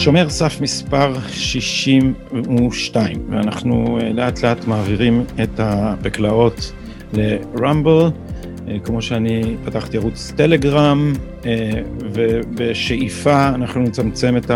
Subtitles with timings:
[0.00, 6.72] שומר סף מספר 62, ואנחנו אה, לאט לאט מעבירים את הבקלאות
[7.12, 8.10] לרמבל,
[8.68, 11.12] אה, כמו שאני פתחתי ערוץ טלגרם,
[11.46, 11.70] אה,
[12.12, 14.50] ובשאיפה אנחנו נצמצם את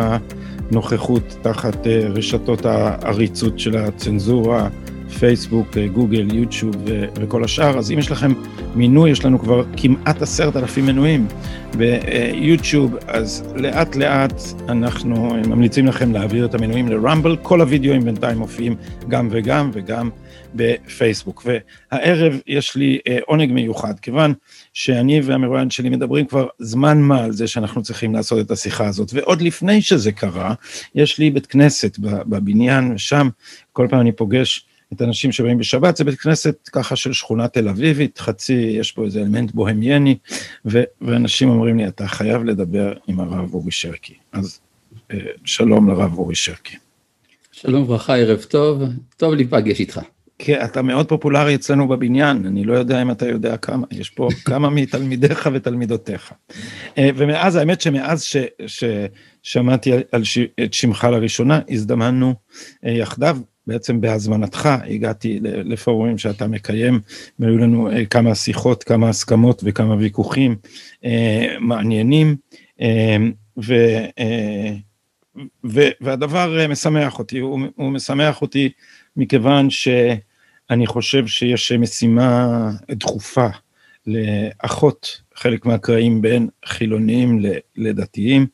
[0.70, 4.68] הנוכחות תחת רשתות העריצות של הצנזורה.
[5.18, 6.77] פייסבוק, גוגל, יוטיוב
[7.14, 8.32] וכל השאר, אז אם יש לכם
[8.74, 11.27] מינוי, יש לנו כבר כמעט עשרת אלפים מנויים
[11.77, 18.77] ביוטיוב, אז לאט לאט אנחנו ממליצים לכם להעביר את המנויים לרמבל, כל הוידאוים בינתיים מופיעים
[19.08, 20.10] גם וגם וגם
[20.55, 21.46] בפייסבוק.
[21.46, 24.34] והערב יש לי אה, עונג מיוחד, כיוון
[24.74, 29.10] שאני והמרואיין שלי מדברים כבר זמן מה על זה שאנחנו צריכים לעשות את השיחה הזאת,
[29.14, 30.55] ועוד לפני שזה קרה,
[30.94, 33.28] יש לי בית כנסת בבניין, ושם
[33.72, 37.68] כל פעם אני פוגש את האנשים שבאים בשבת, זה בית כנסת ככה של שכונה תל
[37.68, 40.16] אביבית, חצי, יש פה איזה אלמנט בוהמייני,
[40.66, 44.14] ו- ואנשים אומרים לי, אתה חייב לדבר עם הרב אורי שרקי.
[44.32, 44.60] אז
[45.10, 46.77] אה, שלום לרב אורי שרקי.
[47.52, 48.82] שלום וברכה, ערב טוב,
[49.16, 50.00] טוב להיפגש איתך.
[50.38, 54.28] כן, אתה מאוד פופולרי אצלנו בבניין, אני לא יודע אם אתה יודע כמה, יש פה
[54.44, 56.32] כמה מתלמידיך ותלמידותיך.
[56.98, 62.34] אה, ומאז, האמת שמאז ש, ששמעתי על ש, את שמך לראשונה, הזדמנו
[62.86, 67.01] אה, יחדיו, בעצם בהזמנתך הגעתי לפורומים שאתה מקיים,
[67.39, 70.57] והיו לנו אה, כמה שיחות, כמה הסכמות וכמה ויכוחים
[71.05, 72.37] אה, מעניינים,
[72.81, 73.17] אה,
[73.65, 73.75] ו,
[75.65, 78.69] ו, והדבר משמח אותי, הוא, הוא משמח אותי
[79.17, 83.47] מכיוון שאני חושב שיש משימה דחופה
[84.07, 87.42] לאחות חלק מהקרעים בין חילוניים
[87.77, 88.47] לדתיים,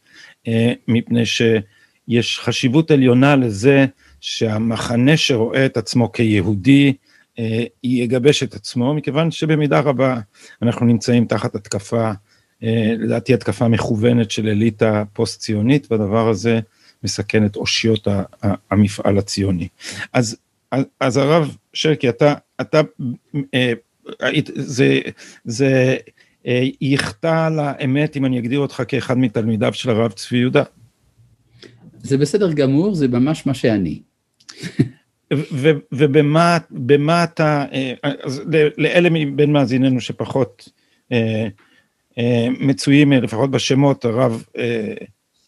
[0.88, 3.86] מפני שיש חשיבות עליונה לזה
[4.20, 6.92] שהמחנה שרואה את עצמו כיהודי
[7.38, 10.20] אה, יגבש את עצמו, מכיוון שבמידה רבה
[10.62, 12.12] אנחנו נמצאים תחת התקפה,
[12.62, 16.60] אה, לדעתי התקפה מכוונת של אליטה פוסט-ציונית, והדבר הזה
[17.02, 18.08] מסכן את אושיות
[18.70, 19.68] המפעל הציוני.
[20.12, 20.36] אז,
[21.00, 22.80] אז הרב שרקי, אתה, אתה,
[23.54, 23.72] אה,
[24.54, 25.00] זה,
[25.44, 25.96] זה
[26.80, 30.62] יחטא לאמת אם אני אגדיר אותך כאחד מתלמידיו של הרב צבי יהודה?
[32.02, 34.00] זה בסדר גמור, זה ממש מה שאני.
[35.92, 38.42] ובמה אתה, אה, אז
[38.78, 40.68] לאלה מבין מאזיננו שפחות
[41.12, 41.48] אה,
[42.18, 44.44] אה, מצויים לפחות בשמות, הרב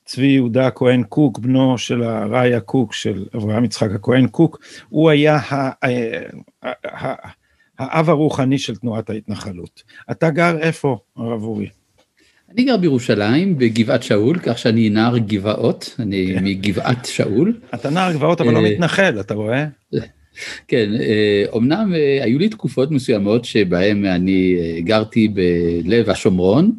[0.05, 4.59] צבי יהודה הכהן קוק, בנו של הראיה קוק, של אברהם יצחק הכהן קוק,
[4.89, 5.39] הוא היה
[7.79, 9.83] האב הרוחני של תנועת ההתנחלות.
[10.11, 11.69] אתה גר איפה, הרב אורי?
[12.55, 16.45] אני גר בירושלים, בגבעת שאול, כך שאני נער גבעות, אני כן.
[16.45, 17.59] מגבעת שאול.
[17.75, 19.67] אתה נער גבעות אבל לא אה, מתנחל, אתה רואה?
[20.69, 20.91] כן,
[21.53, 26.73] אומנם אה, אה, היו לי תקופות מסוימות שבהן אני גרתי בלב השומרון,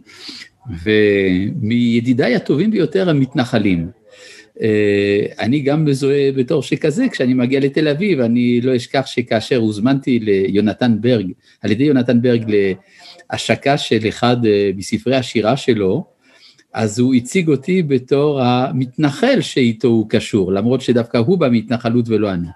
[0.83, 3.87] ומידידיי הטובים ביותר הם מתנחלים.
[5.39, 10.95] אני גם מזוהה בתור שכזה, כשאני מגיע לתל אביב, אני לא אשכח שכאשר הוזמנתי ליונתן
[11.01, 12.51] ברג, על ידי יונתן ברג
[13.31, 16.05] השקה של אחד אה, מספרי השירה שלו,
[16.73, 22.47] אז הוא הציג אותי בתור המתנחל שאיתו הוא קשור, למרות שדווקא הוא בהתנחלות ולא אני.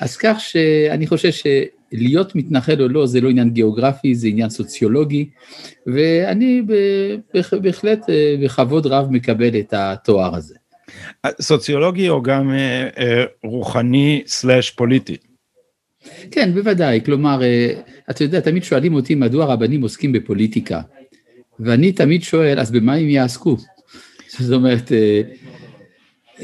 [0.00, 5.28] אז כך שאני חושב שלהיות מתנחל או לא זה לא עניין גיאוגרפי, זה עניין סוציולוגי,
[5.86, 6.62] ואני
[7.62, 10.54] בהחלט אה, בכבוד רב מקבל את התואר הזה.
[11.40, 15.16] סוציולוגי או גם אה, רוחני סלאש פוליטי?
[16.30, 20.80] כן, בוודאי, כלומר, אה, אתה יודע, תמיד שואלים אותי מדוע רבנים עוסקים בפוליטיקה,
[21.60, 23.56] ואני תמיד שואל, אז במה הם יעסקו?
[24.38, 25.20] זאת אומרת, אה,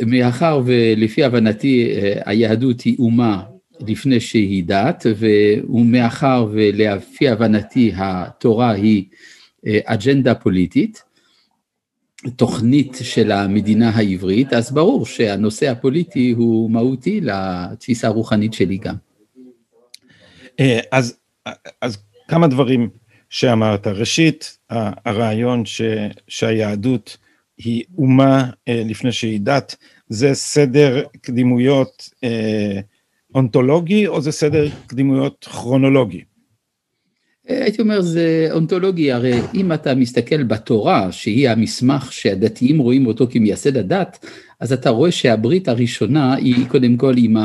[0.06, 3.42] מאחר ולפי הבנתי אה, היהדות היא אומה
[3.80, 5.06] לפני שהיא דת,
[5.68, 9.04] ומאחר ולפי הבנתי התורה היא
[9.84, 11.02] אג'נדה פוליטית,
[12.36, 18.94] תוכנית של המדינה העברית, אז ברור שהנושא הפוליטי הוא מהותי לתפיסה הרוחנית שלי גם.
[20.60, 21.16] אה, אז,
[21.80, 21.98] אז
[22.28, 22.88] כמה דברים
[23.30, 23.86] שאמרת.
[23.86, 25.82] ראשית, הרעיון ש,
[26.28, 27.16] שהיהדות
[27.58, 29.76] היא אומה אה, לפני שהיא דת,
[30.08, 32.80] זה סדר קדימויות אה,
[33.34, 36.24] אונתולוגי או זה סדר קדימויות כרונולוגי?
[37.48, 43.76] הייתי אומר זה אונתולוגי, הרי אם אתה מסתכל בתורה, שהיא המסמך שהדתיים רואים אותו כמייסד
[43.76, 44.26] הדת,
[44.60, 47.36] אז אתה רואה שהברית הראשונה היא קודם כל עם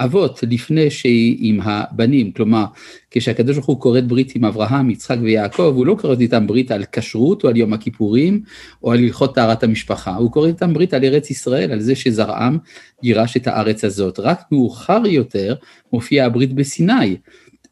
[0.00, 2.64] אבות לפני שעם הבנים, כלומר
[3.10, 6.84] כשהקדוש ברוך הוא כורת ברית עם אברהם, יצחק ויעקב, הוא לא כורת איתם ברית על
[6.92, 8.42] כשרות או על יום הכיפורים
[8.82, 12.58] או על הלכות טהרת המשפחה, הוא כורת איתם ברית על ארץ ישראל, על זה שזרעם
[13.02, 14.18] גירש את הארץ הזאת.
[14.18, 15.54] רק מאוחר יותר
[15.92, 17.16] מופיעה הברית בסיני,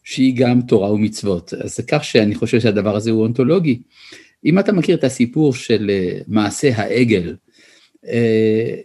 [0.02, 1.54] שהיא גם תורה ומצוות.
[1.54, 3.82] אז כך שאני חושב שהדבר הזה הוא אונתולוגי.
[4.44, 7.34] אם אתה מכיר את הסיפור של אה, מעשה העגל,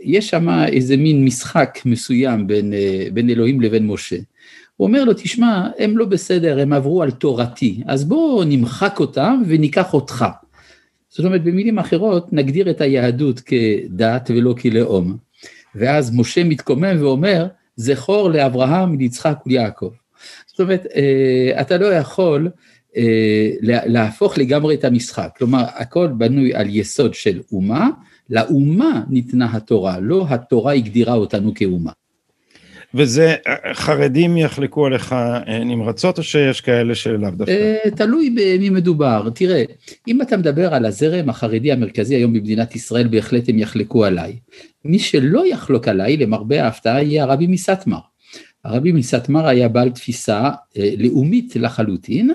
[0.01, 4.15] יש שם איזה מין משחק מסוים בין, אה, בין אלוהים לבין משה.
[4.75, 9.41] הוא אומר לו, תשמע, הם לא בסדר, הם עברו על תורתי, אז בואו נמחק אותם
[9.47, 10.25] וניקח אותך.
[11.09, 15.17] זאת אומרת, במילים אחרות, נגדיר את היהדות כדת ולא כלאום.
[15.75, 19.89] ואז משה מתקומם ואומר, זכור לאברהם, ליצחק וליעקב.
[20.47, 20.85] זאת אומרת,
[21.61, 22.49] אתה לא יכול
[23.61, 27.89] להפוך לגמרי את המשחק, כלומר, הכל בנוי על יסוד של אומה,
[28.29, 31.91] לאומה ניתנה התורה, לא התורה הגדירה אותנו כאומה.
[32.93, 33.35] וזה,
[33.73, 37.51] חרדים יחלקו עליך אה, נמרצות או שיש כאלה שלאו דווקא?
[37.51, 39.29] אה, תלוי במי מדובר.
[39.35, 39.63] תראה,
[40.07, 44.35] אם אתה מדבר על הזרם החרדי המרכזי היום במדינת ישראל, בהחלט הם יחלקו עליי.
[44.85, 47.99] מי שלא יחלוק עליי, למרבה ההפתעה, יהיה הרבי מסטמר.
[48.63, 52.31] הרבי מסטמר היה בעל תפיסה אה, לאומית לחלוטין,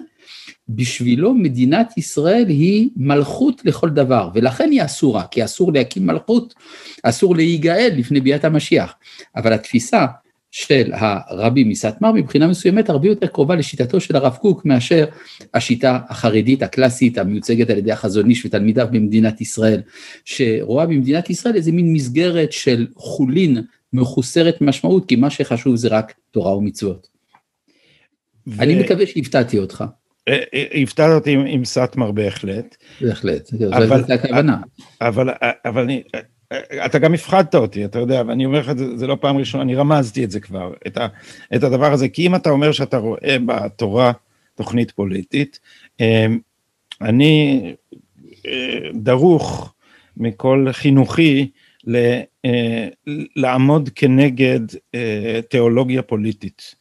[0.68, 6.54] בשבילו מדינת ישראל היא מלכות לכל דבר, ולכן היא אסורה, כי אסור להקים מלכות,
[7.02, 8.94] אסור להיגאל לפני ביאת המשיח.
[9.36, 10.06] אבל התפיסה
[10.50, 15.04] של הרבי מסטמר מבחינה מסוימת הרבה יותר קרובה לשיטתו של הרב קוק מאשר
[15.54, 19.80] השיטה החרדית הקלאסית המיוצגת על ידי החזון איש ותלמידיו במדינת ישראל,
[20.24, 23.62] שרואה במדינת ישראל איזה מין מסגרת של חולין
[23.92, 27.08] מחוסרת משמעות, כי מה שחשוב זה רק תורה ומצוות.
[28.46, 28.62] ו...
[28.62, 29.84] אני מקווה שהפתעתי אותך.
[30.28, 32.76] אה, אה, הפתעת אותי עם, עם סאטמר בהחלט.
[33.00, 34.56] בהחלט, אבל, זו הכוונה.
[35.00, 36.02] אבל, אבל, אבל אני,
[36.86, 39.74] אתה גם הפחדת אותי, אתה יודע, ואני אומר לך, זה, זה לא פעם ראשונה, אני
[39.74, 41.06] רמזתי את זה כבר, את, ה,
[41.54, 44.12] את הדבר הזה, כי אם אתה אומר שאתה רואה בתורה
[44.54, 45.60] תוכנית פוליטית,
[46.00, 46.26] אה,
[47.00, 47.74] אני
[48.94, 49.74] דרוך
[50.16, 51.50] מכל חינוכי
[51.86, 52.20] ל,
[53.36, 54.60] לעמוד כנגד
[55.48, 56.74] תיאולוגיה פוליטית.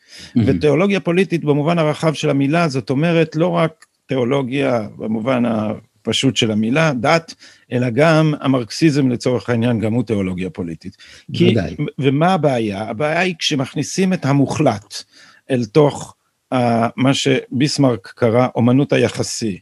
[0.46, 6.94] ותיאולוגיה פוליטית במובן הרחב של המילה, זאת אומרת לא רק תיאולוגיה במובן הפשוט של המילה,
[6.94, 7.36] דת,
[7.72, 10.98] אלא גם המרקסיזם לצורך העניין, גם הוא תיאולוגיה פוליטית.
[11.34, 11.56] כי,
[12.00, 12.82] ומה הבעיה?
[12.82, 15.04] הבעיה היא כשמכניסים את המוחלט
[15.52, 16.16] אל תוך
[16.54, 16.58] uh,
[16.96, 19.60] מה שביסמרק קרא אומנות היחסי,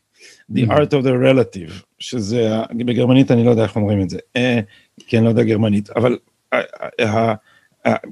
[0.53, 4.41] the art of the relative, שזה, בגרמנית אני לא יודע איך אומרים את זה, uh,
[5.07, 6.17] כי אני לא יודע גרמנית, אבל
[6.55, 6.57] uh,
[7.01, 7.05] uh,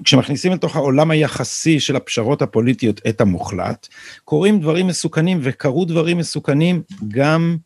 [0.04, 3.88] כשמכניסים לתוך העולם היחסי של הפשרות הפוליטיות את המוחלט,
[4.24, 7.58] קורים דברים מסוכנים וקרו דברים מסוכנים גם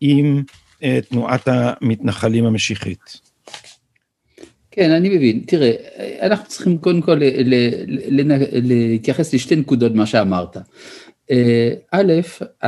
[0.00, 3.20] עם uh, תנועת המתנחלים המשיחית.
[4.70, 5.40] כן, אני מבין.
[5.46, 5.72] תראה,
[6.22, 7.20] אנחנו צריכים קודם כל
[8.52, 10.56] להתייחס לשתי נקודות מה שאמרת.
[11.30, 12.12] אה, א',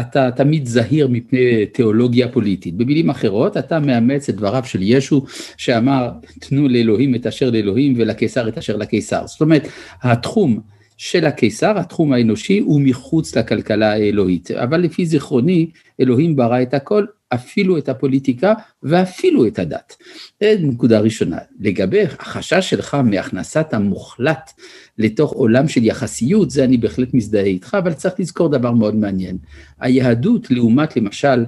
[0.01, 2.75] אתה תמיד זהיר מפני תיאולוגיה פוליטית.
[2.75, 5.25] במילים אחרות, אתה מאמץ את דבריו של ישו
[5.57, 6.11] שאמר,
[6.41, 9.27] תנו לאלוהים את אשר לאלוהים ולקיסר את אשר לקיסר.
[9.27, 9.69] זאת אומרת,
[10.03, 10.61] התחום
[10.97, 14.51] של הקיסר, התחום האנושי, הוא מחוץ לכלכלה האלוהית.
[14.51, 15.71] אבל לפי זיכרוני,
[16.01, 17.05] אלוהים ברא את הכל,
[17.35, 19.97] אפילו את הפוליטיקה ואפילו את הדת.
[20.41, 21.39] זה נקודה ראשונה.
[21.61, 24.53] לגבי החשש שלך מהכנסת המוחלט
[24.99, 29.39] לתוך עולם של יחסיות, זה אני בהחלט מזדהה איתך, אבל צריך לזכור דבר מאוד מעניין.
[29.81, 31.45] היהדות, לעומת למשל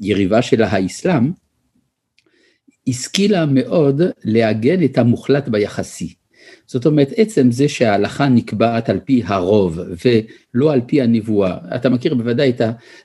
[0.00, 1.32] היריבה שלה האסלאם,
[2.88, 6.14] השכילה מאוד לעגן את המוחלט ביחסי.
[6.70, 11.56] זאת אומרת, עצם זה שההלכה נקבעת על פי הרוב ולא על פי הנבואה.
[11.76, 12.60] אתה מכיר בוודאי את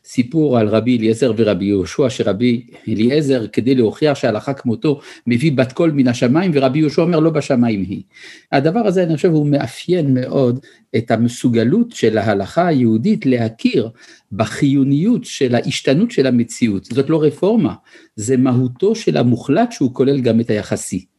[0.06, 5.92] הסיפור על רבי אליעזר ורבי יהושע, שרבי אליעזר, כדי להוכיח שההלכה כמותו, מביא בת קול
[5.92, 8.04] מן השמיים, ורבי יהושע אומר לא בשמיים היא.
[8.52, 10.60] הדבר הזה, אני חושב, הוא מאפיין מאוד
[10.96, 13.90] את המסוגלות של ההלכה היהודית להכיר
[14.32, 16.86] בחיוניות של ההשתנות של המציאות.
[16.86, 17.74] זאת לא רפורמה,
[18.16, 21.13] זה מהותו של המוחלט שהוא כולל גם את היחסי.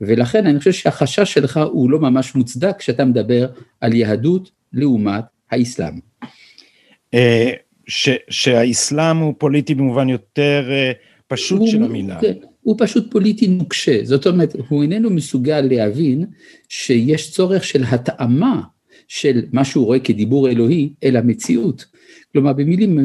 [0.00, 3.46] ולכן אני חושב שהחשש שלך הוא לא ממש מוצדק כשאתה מדבר
[3.80, 5.98] על יהדות לעומת האסלאם.
[7.14, 7.52] אה,
[8.30, 10.92] שהאסלאם הוא פוליטי במובן יותר אה,
[11.28, 12.20] פשוט הוא, של המילה.
[12.20, 16.24] כן, הוא פשוט פוליטי נוקשה, זאת אומרת, הוא איננו מסוגל להבין
[16.68, 18.60] שיש צורך של התאמה
[19.08, 21.86] של מה שהוא רואה כדיבור אלוהי אל המציאות.
[22.32, 22.98] כלומר במילים,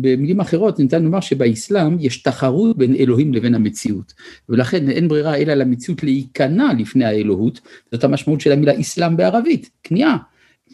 [0.00, 4.12] במילים אחרות ניתן לומר שבאסלאם יש תחרות בין אלוהים לבין המציאות.
[4.48, 7.60] ולכן אין ברירה אלא למציאות להיכנע לפני האלוהות.
[7.92, 10.16] זאת המשמעות של המילה אסלאם בערבית, כניעה.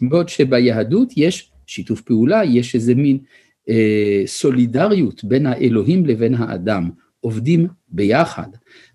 [0.01, 3.17] בעוד שביהדות יש שיתוף פעולה, יש איזה מין
[3.69, 8.47] אה, סולידריות בין האלוהים לבין האדם, עובדים ביחד,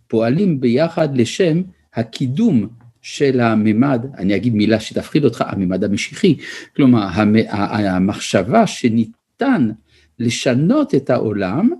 [0.09, 1.63] פועלים ביחד לשם
[1.95, 2.69] הקידום
[3.03, 6.37] של הממד, אני אגיד מילה שתפחיד אותך, הממד המשיחי,
[6.77, 7.07] כלומר
[7.69, 9.71] המחשבה שניתן
[10.19, 11.71] לשנות את העולם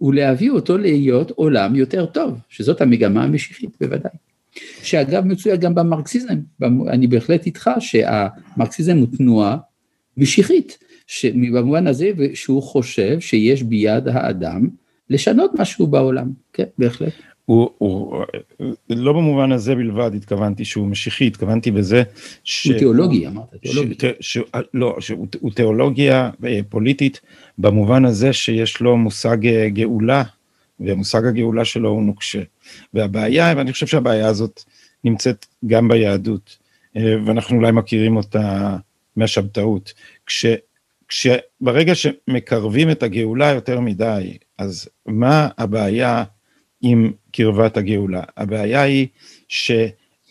[0.00, 4.12] ולהביא אותו להיות עולם יותר טוב, שזאת המגמה המשיחית בוודאי.
[4.82, 6.38] שאגב מצויה גם במרקסיזם,
[6.88, 9.56] אני בהחלט איתך שהמרקסיזם הוא תנועה
[10.16, 10.78] משיחית,
[11.52, 14.68] במובן הזה שהוא חושב שיש ביד האדם
[15.10, 17.12] לשנות משהו בעולם, כן, בהחלט.
[17.44, 18.24] הוא, הוא,
[18.90, 22.02] לא במובן הזה בלבד התכוונתי שהוא משיחי, התכוונתי בזה
[22.44, 22.66] ש...
[22.66, 23.94] הוא תיאולוגי, אמרת, תיאולוגי.
[24.20, 24.38] ש, ש,
[24.74, 27.20] לא, שהוא תיאולוגיה אה, פוליטית
[27.58, 30.22] במובן הזה שיש לו מושג אה, גאולה,
[30.80, 32.42] ומושג הגאולה שלו הוא נוקשה.
[32.94, 34.62] והבעיה, ואני חושב שהבעיה הזאת
[35.04, 36.58] נמצאת גם ביהדות,
[36.96, 38.76] אה, ואנחנו אולי מכירים אותה
[39.16, 39.92] מהשבתאות.
[40.26, 40.46] כש,
[41.08, 46.24] כשברגע שמקרבים את הגאולה יותר מדי, אז מה הבעיה
[46.82, 48.22] עם קרבת הגאולה?
[48.36, 49.06] הבעיה היא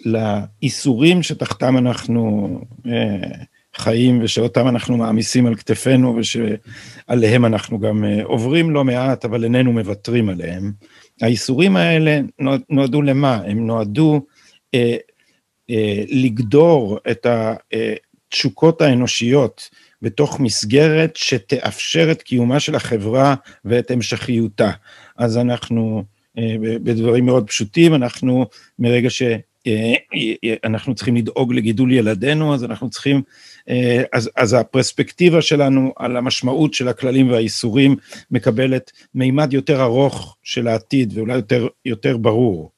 [0.08, 3.31] שלאיסורים שתחתם אנחנו אה,
[3.75, 9.74] חיים ושאותם אנחנו מעמיסים על כתפינו ושעליהם אנחנו גם אה, עוברים לא מעט, אבל איננו
[9.74, 10.72] מוותרים עליהם.
[11.22, 12.20] האיסורים האלה
[12.70, 13.41] נועדו למה?
[13.46, 14.25] הם נועדו
[14.74, 14.96] אה,
[15.70, 19.70] אה, לגדור את התשוקות האנושיות
[20.01, 24.72] בתוך מסגרת שתאפשר את קיומה של החברה ואת המשכיותה.
[25.17, 26.03] אז אנחנו, אה,
[26.84, 28.46] בדברים מאוד פשוטים, אנחנו
[28.80, 33.22] מרגע שאנחנו אה, צריכים לדאוג לגידול ילדינו, אז אנחנו צריכים,
[33.70, 37.96] אה, אז, אז הפרספקטיבה שלנו על המשמעות של הכללים והאיסורים
[38.32, 42.72] מקבלת מימד יותר ארוך של העתיד ואולי יותר, יותר ברור.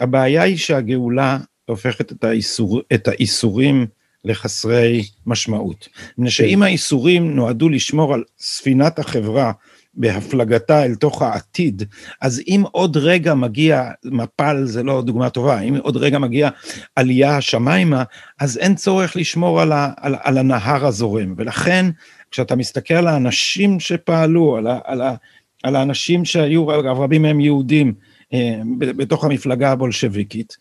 [0.00, 3.86] הבעיה היא שהגאולה הופכת את, האיסור, את האיסורים
[4.24, 5.88] לחסרי משמעות.
[6.10, 9.52] מפני שאם האיסורים נועדו לשמור על ספינת החברה
[9.98, 11.82] בהפלגתה אל תוך העתיד,
[12.20, 16.48] אז אם עוד רגע מגיע, מפל זה לא דוגמה טובה, אם עוד רגע מגיע
[16.96, 18.02] עלייה השמיימה,
[18.40, 21.86] אז אין צורך לשמור על, ה, על, על הנהר הזורם, ולכן
[22.30, 25.14] כשאתה מסתכל על האנשים שפעלו, על, ה, על, ה,
[25.62, 27.94] על האנשים שהיו, רבים מהם יהודים,
[28.32, 30.56] אה, בתוך המפלגה הבולשביקית,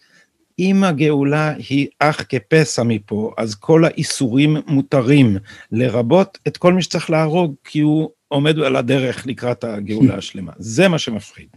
[0.60, 5.38] אם הגאולה היא אך כפסע מפה, אז כל האיסורים מותרים,
[5.72, 10.52] לרבות את כל מי שצריך להרוג, כי הוא עומד על הדרך לקראת הגאולה השלמה.
[10.58, 11.48] זה מה שמפחיד.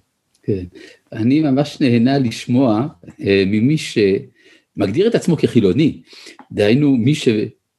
[0.43, 0.65] כן,
[1.13, 2.87] אני ממש נהנה לשמוע
[3.21, 6.03] אה, ממי שמגדיר את עצמו כחילוני,
[6.53, 7.29] דהיינו מי ש...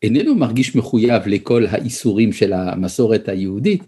[0.04, 3.84] איננו מרגיש מחויב לכל האיסורים של המסורת היהודית,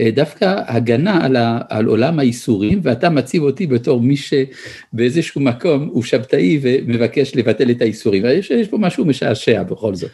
[0.00, 5.88] אה, דווקא הגנה על, ה, על עולם האיסורים, ואתה מציב אותי בתור מי שבאיזשהו מקום
[5.92, 10.10] הוא שבתאי ומבקש לבטל את האיסורים, יש, יש פה משהו משעשע בכל זאת.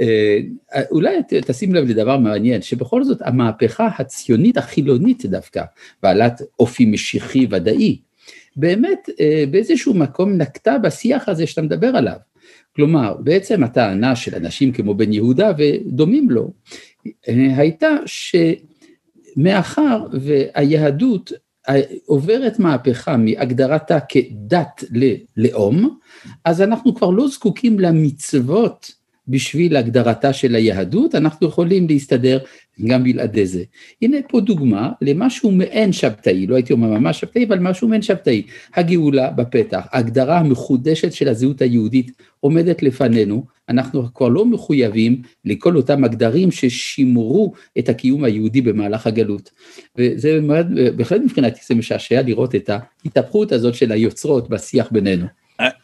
[0.00, 0.38] אה,
[0.90, 1.16] אולי
[1.46, 5.62] תשים לב לדבר מעניין, שבכל זאת המהפכה הציונית החילונית דווקא,
[6.02, 7.96] בעלת אופי משיחי ודאי,
[8.56, 12.29] באמת אה, באיזשהו מקום נקטה בשיח הזה שאתה מדבר עליו.
[12.80, 16.50] כלומר, בעצם הטענה של אנשים כמו בן יהודה ודומים לו,
[17.26, 17.88] הייתה
[19.36, 21.32] שמאחר והיהדות
[22.06, 24.84] עוברת מהפכה מהגדרתה כדת
[25.36, 25.98] ללאום,
[26.44, 28.92] אז אנחנו כבר לא זקוקים למצוות
[29.30, 32.38] בשביל הגדרתה של היהדות, אנחנו יכולים להסתדר
[32.84, 33.62] גם בלעדי זה.
[34.02, 38.42] הנה פה דוגמה למשהו מעין שבתאי, לא הייתי אומר ממש שבתאי, אבל משהו מעין שבתאי.
[38.74, 42.10] הגאולה בפתח, ההגדרה המחודשת של הזהות היהודית
[42.40, 49.50] עומדת לפנינו, אנחנו כבר לא מחויבים לכל אותם הגדרים ששימרו את הקיום היהודי במהלך הגלות.
[49.98, 50.40] וזה
[50.96, 55.26] בהחלט מבחינתי זה משעשע לראות את ההתהפכות הזאת של היוצרות בשיח בינינו.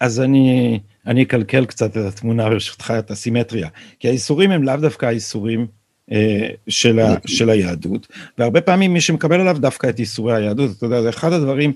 [0.00, 3.68] אז אני, אני אקלקל קצת את התמונה ברשותך, את הסימטריה,
[4.00, 5.66] כי האיסורים הם לאו דווקא האיסורים
[6.12, 8.06] אה, של, ה, של היהדות,
[8.38, 11.72] והרבה פעמים מי שמקבל עליו דווקא את איסורי היהדות, אתה יודע, זה אחד הדברים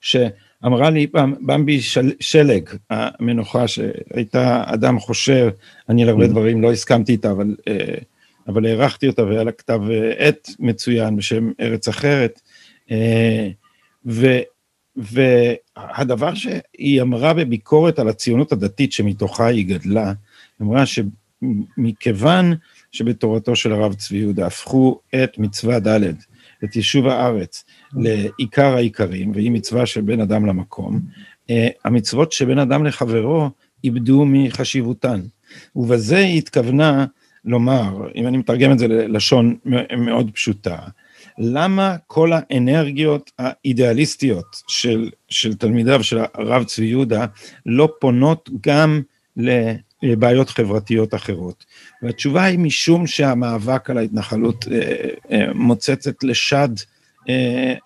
[0.00, 5.48] שאמרה לי פעם במבי של, שלג, המנוחה שהייתה אדם חושב,
[5.88, 6.28] אני על הרבה mm.
[6.28, 7.94] דברים לא הסכמתי איתה, אבל, אה,
[8.48, 12.40] אבל הערכתי אותה והיה לה כתב אה, עת מצוין בשם ארץ אחרת,
[14.06, 14.26] ו...
[15.78, 20.12] והדבר שהיא אמרה בביקורת על הציונות הדתית שמתוכה היא גדלה,
[20.62, 22.54] אמרה שמכיוון
[22.92, 26.14] שבתורתו של הרב צבי יהודה הפכו את מצווה ד',
[26.64, 31.00] את יישוב הארץ, לעיקר העיקרים, והיא מצווה של בין אדם למקום,
[31.50, 33.50] אה, המצוות שבין אדם לחברו
[33.84, 35.20] איבדו מחשיבותן.
[35.76, 37.06] ובזה היא התכוונה
[37.44, 39.56] לומר, אם אני מתרגם את זה ללשון
[39.98, 40.78] מאוד פשוטה,
[41.38, 47.26] למה כל האנרגיות האידיאליסטיות של, של תלמידיו של הרב צבי יהודה
[47.66, 49.02] לא פונות גם
[50.02, 51.64] לבעיות חברתיות אחרות.
[52.02, 56.68] והתשובה היא משום שהמאבק על ההתנחלות אה, אה, מוצצת לשד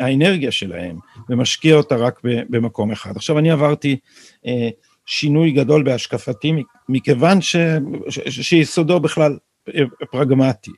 [0.00, 0.96] האנרגיה שלהם
[1.28, 3.16] ומשקיע אותה רק במקום אחד.
[3.16, 3.96] עכשיו אני עברתי
[5.06, 6.52] שינוי גדול בהשקפתי,
[6.88, 7.56] מכיוון ש,
[8.08, 9.36] ש, שיסודו בכלל
[10.10, 10.70] פרגמטי.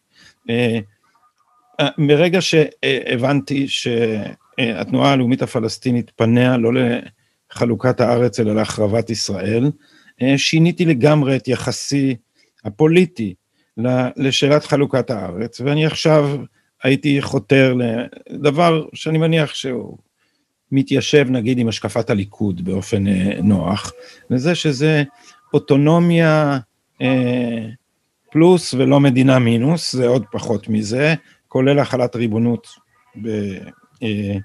[1.98, 6.70] מרגע שהבנתי שהתנועה הלאומית הפלסטינית פניה לא
[7.52, 9.70] לחלוקת הארץ אלא להחרבת ישראל,
[10.36, 12.16] שיניתי לגמרי את יחסי
[12.64, 13.34] הפוליטי
[14.16, 16.38] לשאלת חלוקת הארץ, ואני עכשיו
[16.82, 17.74] הייתי חותר
[18.30, 19.98] לדבר שאני מניח שהוא
[20.72, 23.92] מתיישב נגיד עם השקפת הליכוד באופן אה, נוח,
[24.30, 25.02] לזה שזה
[25.54, 26.58] אוטונומיה
[27.02, 27.66] אה,
[28.30, 31.14] פלוס ולא מדינה מינוס, זה עוד פחות מזה,
[31.50, 32.66] כולל החלת ריבונות
[33.22, 33.28] ב,
[34.02, 34.36] אה,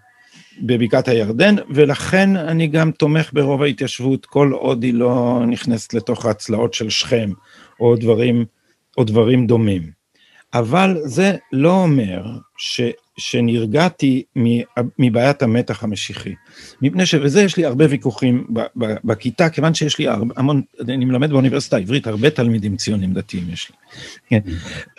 [0.62, 6.74] בבקעת הירדן, ולכן אני גם תומך ברוב ההתיישבות כל עוד היא לא נכנסת לתוך ההצלעות
[6.74, 7.30] של שכם
[7.80, 8.46] או דברים,
[8.98, 9.92] או דברים דומים.
[10.54, 12.26] אבל זה לא אומר
[12.58, 12.82] ש,
[13.18, 14.24] שנרגעתי
[15.00, 16.34] מבעיית המתח המשיחי.
[16.82, 18.48] מפני שבזה יש לי הרבה ויכוחים
[19.04, 23.72] בכיתה, כיוון שיש לי הרבה, המון, אני מלמד באוניברסיטה העברית, הרבה תלמידים ציונים דתיים יש
[23.72, 23.76] לי.
[24.30, 24.40] כן.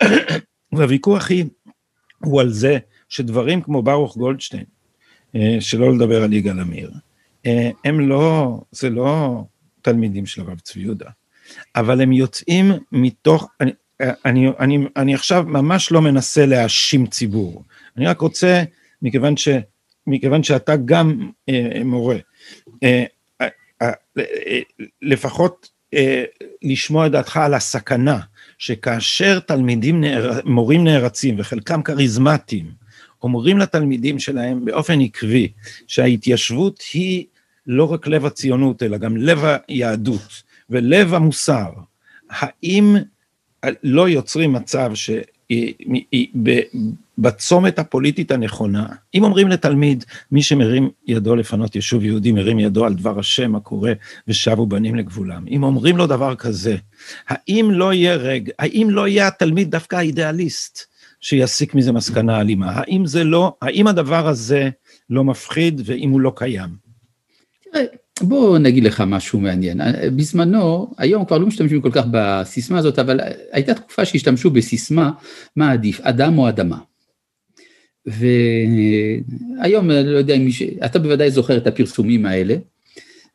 [0.77, 1.45] והוויכוח היא,
[2.27, 2.77] הוא על זה
[3.09, 4.63] שדברים כמו ברוך גולדשטיין,
[5.35, 6.91] אה, שלא לדבר על יגאל עמיר,
[7.45, 9.43] אה, הם לא, זה לא
[9.81, 11.09] תלמידים של הרב צבי יהודה,
[11.75, 13.71] אבל הם יוצאים מתוך, אני,
[14.25, 17.63] אני, אני, אני עכשיו ממש לא מנסה להאשים ציבור,
[17.97, 18.63] אני רק רוצה,
[19.01, 19.47] מכיוון, ש,
[20.07, 22.17] מכיוון שאתה גם אה, מורה,
[22.83, 23.03] אה,
[23.41, 23.47] אה,
[23.81, 23.91] אה,
[25.01, 26.23] לפחות אה,
[26.61, 28.19] לשמוע את דעתך על הסכנה
[28.57, 32.71] שכאשר תלמידים, נער, מורים נערצים וחלקם כריזמטיים,
[33.23, 35.51] אומרים לתלמידים שלהם באופן עקבי
[35.87, 37.25] שההתיישבות היא
[37.67, 41.69] לא רק לב הציונות אלא גם לב היהדות ולב המוסר,
[42.29, 42.95] האם
[43.83, 44.91] לא יוצרים מצב
[47.19, 52.93] שבצומת הפוליטית הנכונה, אם אומרים לתלמיד, מי שמרים ידו לפנות יישוב יהודי, מרים ידו על
[52.93, 53.91] דבר השם הקורא
[54.27, 55.45] ושבו בנים לגבולם.
[55.47, 56.75] אם אומרים לו דבר כזה,
[57.27, 60.79] האם לא יהיה רגע, האם לא יהיה התלמיד דווקא האידיאליסט
[61.21, 62.71] שיסיק מזה מסקנה אלימה?
[62.71, 64.69] האם זה לא, האם הדבר הזה
[65.09, 66.69] לא מפחיד ואם הוא לא קיים?
[67.63, 67.83] תראה,
[68.21, 69.81] בוא נגיד לך משהו מעניין.
[70.15, 73.19] בזמנו, היום כבר לא משתמשים כל כך בסיסמה הזאת, אבל
[73.51, 75.11] הייתה תקופה שהשתמשו בסיסמה,
[75.55, 76.77] מה עדיף, אדם או אדמה.
[78.05, 82.55] והיום, אני לא יודע אם מישהו, אתה בוודאי זוכר את הפרסומים האלה,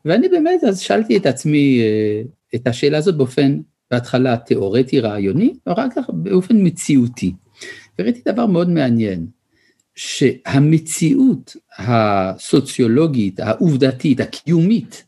[0.04, 2.22] ואני באמת אז שאלתי את עצמי אה,
[2.54, 7.32] את השאלה הזאת באופן, בהתחלה תיאורטי רעיוני, ואחר כך באופן מציאותי.
[7.98, 9.26] וראיתי דבר מאוד מעניין.
[9.94, 15.04] שהמציאות הסוציולוגית, העובדתית, הקיומית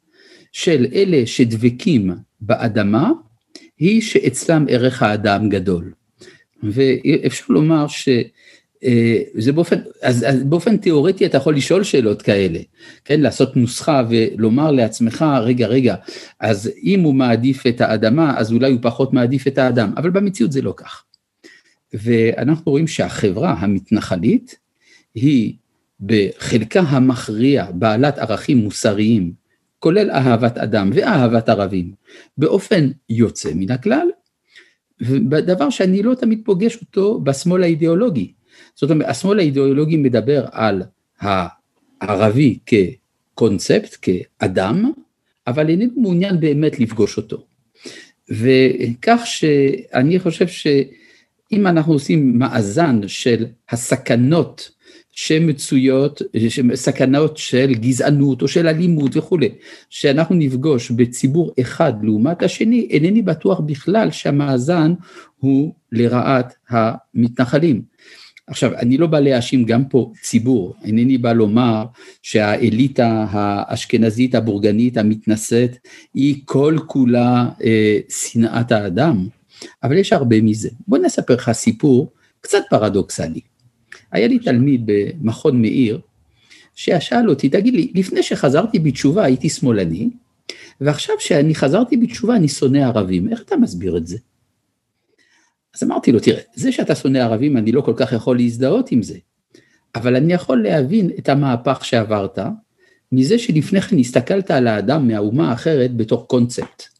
[0.52, 3.10] של אלה שדבקים באדמה,
[3.78, 5.92] היא שאצלם ערך האדם גדול.
[6.62, 8.22] ואפשר לומר שזה
[8.84, 12.58] אה, באופן, אז, אז באופן תיאורטי אתה יכול לשאול שאלות כאלה,
[13.04, 15.94] כן, לעשות נוסחה ולומר לעצמך, רגע, רגע,
[16.40, 20.52] אז אם הוא מעדיף את האדמה, אז אולי הוא פחות מעדיף את האדם, אבל במציאות
[20.52, 21.04] זה לא כך.
[21.94, 24.63] ואנחנו רואים שהחברה המתנחלית,
[25.14, 25.54] היא
[26.00, 29.32] בחלקה המכריע בעלת ערכים מוסריים,
[29.78, 31.92] כולל אהבת אדם ואהבת ערבים,
[32.38, 34.08] באופן יוצא מן הכלל,
[35.28, 38.32] דבר שאני לא תמיד פוגש אותו בשמאל האידיאולוגי.
[38.74, 40.82] זאת אומרת, השמאל האידיאולוגי מדבר על
[41.20, 44.92] הערבי כקונספט, כאדם,
[45.46, 47.46] אבל איננו מעוניין באמת לפגוש אותו.
[48.30, 54.70] וכך שאני חושב שאם אנחנו עושים מאזן של הסכנות
[55.14, 56.22] שמצויות,
[56.74, 59.48] סכנות של גזענות או של אלימות וכולי,
[59.90, 64.92] שאנחנו נפגוש בציבור אחד לעומת השני, אינני בטוח בכלל שהמאזן
[65.36, 67.82] הוא לרעת המתנחלים.
[68.46, 71.84] עכשיו, אני לא בא להאשים גם פה ציבור, אינני בא לומר
[72.22, 75.76] שהאליטה האשכנזית הבורגנית המתנשאת
[76.14, 79.26] היא כל כולה אה, שנאת האדם,
[79.82, 80.68] אבל יש הרבה מזה.
[80.88, 83.40] בוא נספר לך סיפור קצת פרדוקסלי.
[84.14, 86.00] היה לי תלמיד במכון מאיר,
[86.74, 90.10] ששאל אותי, תגיד לי, לפני שחזרתי בתשובה הייתי שמאלני,
[90.80, 94.18] ועכשיו שאני חזרתי בתשובה אני שונא ערבים, איך אתה מסביר את זה?
[95.74, 99.02] אז אמרתי לו, תראה, זה שאתה שונא ערבים אני לא כל כך יכול להזדהות עם
[99.02, 99.18] זה,
[99.94, 102.38] אבל אני יכול להבין את המהפך שעברת,
[103.12, 106.93] מזה שלפני כן הסתכלת על האדם מהאומה האחרת בתור קונספט.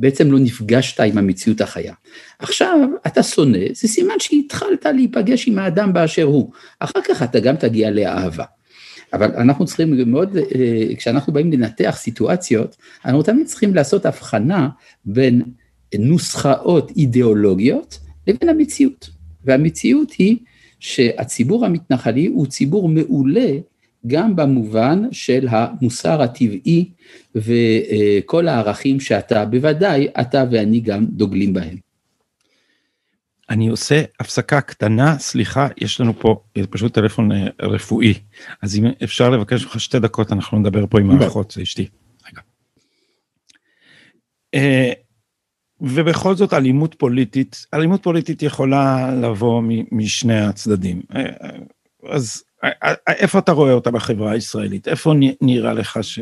[0.00, 1.94] בעצם לא נפגשת עם המציאות החיה.
[2.38, 7.56] עכשיו אתה שונא, זה סימן שהתחלת להיפגש עם האדם באשר הוא, אחר כך אתה גם
[7.56, 8.44] תגיע לאהבה.
[9.12, 14.68] אבל אנחנו צריכים מאוד, אה, כשאנחנו באים לנתח סיטואציות, אנחנו תמיד צריכים לעשות הבחנה
[15.04, 15.42] בין
[15.98, 19.10] נוסחאות אידיאולוגיות לבין המציאות.
[19.44, 20.36] והמציאות היא
[20.80, 23.50] שהציבור המתנחלי הוא ציבור מעולה
[24.06, 26.90] גם במובן של המוסר הטבעי
[27.34, 31.76] וכל הערכים שאתה, בוודאי אתה ואני גם דוגלים בהם.
[33.50, 38.14] אני עושה הפסקה קטנה, סליחה, יש לנו פה פשוט טלפון אה, רפואי,
[38.62, 41.88] אז אם אפשר לבקש ממך שתי דקות, אנחנו נדבר פה עם האחות, זה אשתי.
[42.30, 42.40] רגע.
[44.54, 44.92] אה,
[45.80, 51.02] ובכל זאת אלימות פוליטית, אלימות פוליטית יכולה לבוא משני הצדדים.
[51.14, 51.50] אה,
[52.08, 52.42] אז
[53.08, 54.88] איפה אתה רואה אותה בחברה הישראלית?
[54.88, 56.20] איפה נראה לך ש,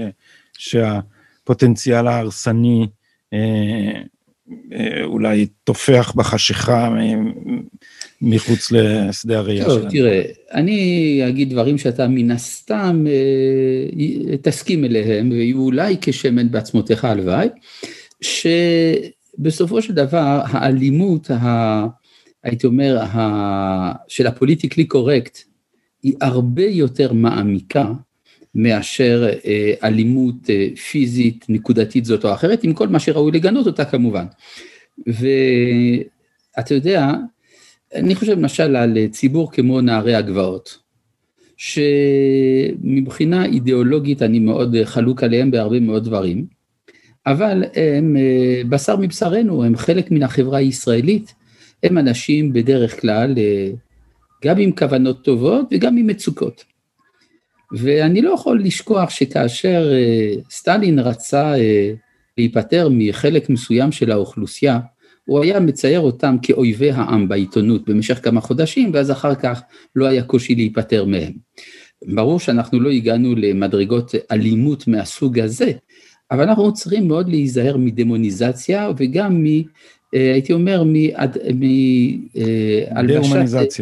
[0.59, 2.87] שהפוטנציאל ההרסני
[3.33, 4.03] אה,
[4.73, 6.91] אה, אולי טופח בחשיכה
[8.23, 9.81] מחוץ לשדה הראייה שלנו?
[9.81, 10.23] טוב, תראה,
[10.53, 17.49] אני אגיד דברים שאתה מן הסתם אה, תסכים אליהם, ויהיו אולי כשמן בעצמותיך הלוואי,
[18.21, 21.87] שבסופו של דבר האלימות, ה,
[22.45, 25.39] הייתי אומר, ה, של הפוליטיקלי קורקט,
[26.03, 27.93] היא הרבה יותר מעמיקה
[28.55, 33.85] מאשר אה, אלימות אה, פיזית נקודתית זאת או אחרת, עם כל מה שראוי לגנות אותה
[33.85, 34.25] כמובן.
[35.07, 37.13] ואתה יודע,
[37.95, 40.79] אני חושב למשל על ציבור כמו נערי הגבעות,
[41.57, 46.47] שמבחינה אידיאולוגית אני מאוד חלוק עליהם בהרבה מאוד דברים,
[47.27, 51.35] אבל הם אה, בשר מבשרנו, הם חלק מן החברה הישראלית,
[51.83, 53.35] הם אנשים בדרך כלל
[54.45, 56.65] גם עם כוונות טובות וגם עם מצוקות.
[57.73, 61.93] ואני לא יכול לשכוח שכאשר אה, סטלין רצה אה,
[62.39, 64.79] להיפטר מחלק מסוים של האוכלוסייה,
[65.25, 69.61] הוא היה מצייר אותם כאויבי העם בעיתונות במשך כמה חודשים, ואז אחר כך
[69.97, 71.33] לא היה קושי להיפטר מהם.
[72.07, 75.73] ברור שאנחנו לא הגענו למדרגות אלימות מהסוג הזה,
[76.31, 79.47] אבל אנחנו צריכים מאוד להיזהר מדמוניזציה וגם מ...
[80.15, 80.85] אה, הייתי אומר,
[82.95, 83.81] מהלבשת...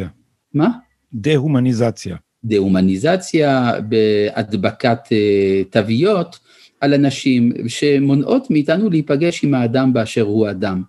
[0.56, 0.68] מה?
[1.12, 2.16] דה-הומניזציה.
[2.44, 6.38] דה-הומניזציה בהדבקת אה, תוויות
[6.80, 10.82] על אנשים שמונעות מאיתנו להיפגש עם האדם באשר הוא אדם.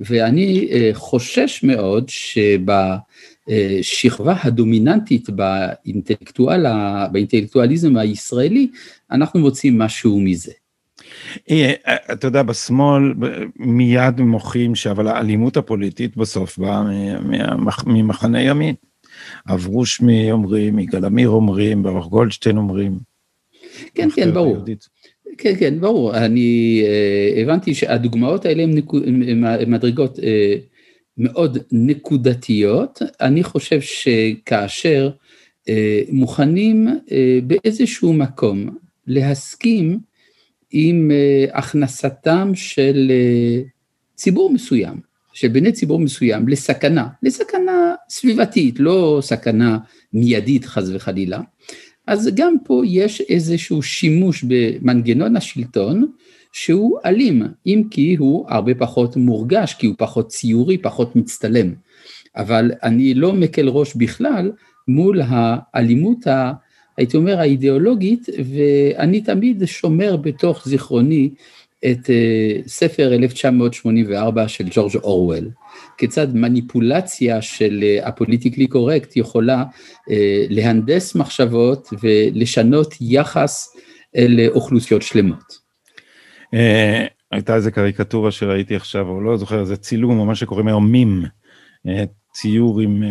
[0.00, 2.10] ואני אה, חושש מאוד
[3.48, 6.66] שבשכבה הדומיננטית באינטלקטואל,
[7.12, 8.70] באינטלקטואליזם הישראלי,
[9.10, 10.52] אנחנו מוצאים משהו מזה.
[11.50, 11.72] אה,
[12.12, 13.14] אתה יודע, בשמאל
[13.56, 16.82] מיד מוחים שאבל האלימות הפוליטית בסוף באה
[17.86, 18.74] ממחנה ימין.
[19.48, 22.98] אברושמי אומרים, יגאל עמיר אומרים, ברוך גולדשטיין אומרים.
[23.94, 24.54] כן, כן, ברור.
[24.54, 24.88] היהודית.
[25.38, 26.16] כן, כן, ברור.
[26.16, 29.02] אני uh, הבנתי שהדוגמאות האלה הן נקוד,
[29.66, 30.22] מדרגות uh,
[31.18, 33.02] מאוד נקודתיות.
[33.20, 35.10] אני חושב שכאשר
[35.62, 35.70] uh,
[36.08, 37.10] מוכנים uh,
[37.46, 38.76] באיזשהו מקום
[39.06, 39.98] להסכים
[40.70, 43.68] עם uh, הכנסתם של uh,
[44.16, 45.09] ציבור מסוים,
[45.40, 49.78] של בני ציבור מסוים לסכנה, לסכנה סביבתית, לא סכנה
[50.12, 51.40] מיידית חס וחלילה,
[52.06, 56.06] אז גם פה יש איזשהו שימוש במנגנון השלטון
[56.52, 61.74] שהוא אלים, אם כי הוא הרבה פחות מורגש, כי הוא פחות ציורי, פחות מצטלם.
[62.36, 64.52] אבל אני לא מקל ראש בכלל
[64.88, 66.52] מול האלימות, ה,
[66.96, 71.30] הייתי אומר, האידיאולוגית, ואני תמיד שומר בתוך זיכרוני
[71.84, 75.50] את אה, ספר 1984 של ג'ורג' אורוול,
[75.98, 79.64] כיצד מניפולציה של אה, הפוליטיקלי קורקט יכולה
[80.10, 83.76] אה, להנדס מחשבות ולשנות יחס
[84.28, 85.70] לאוכלוסיות שלמות.
[87.32, 91.24] הייתה איזה קריקטורה שראיתי עכשיו, או לא זוכר, זה צילום, או מה שקוראים היום מים,
[92.32, 93.02] ציור עם,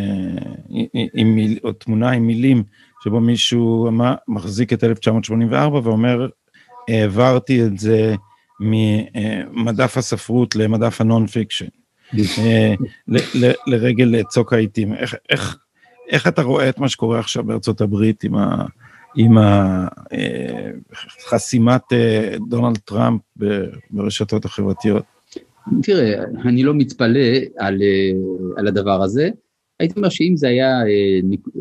[0.69, 2.63] עם, עם או תמונה עם מילים,
[3.03, 3.89] שבו מישהו
[4.27, 6.27] מחזיק את 1984 ואומר,
[6.89, 8.15] העברתי את זה
[8.59, 11.67] ממדף הספרות למדף ה non-fiction,
[12.17, 12.73] אה,
[13.67, 14.93] לרגל צוק העיתים.
[14.93, 15.57] איך, איך,
[16.09, 18.65] איך אתה רואה את מה שקורה עכשיו בארצות הברית עם, ה,
[19.15, 20.69] עם ה, אה,
[21.29, 23.21] חסימת אה, דונלד טראמפ
[23.91, 25.03] ברשתות החברתיות?
[25.83, 27.81] תראה, אני לא מתפלא על,
[28.57, 29.29] על הדבר הזה.
[29.79, 30.79] הייתי אומר שאם זה היה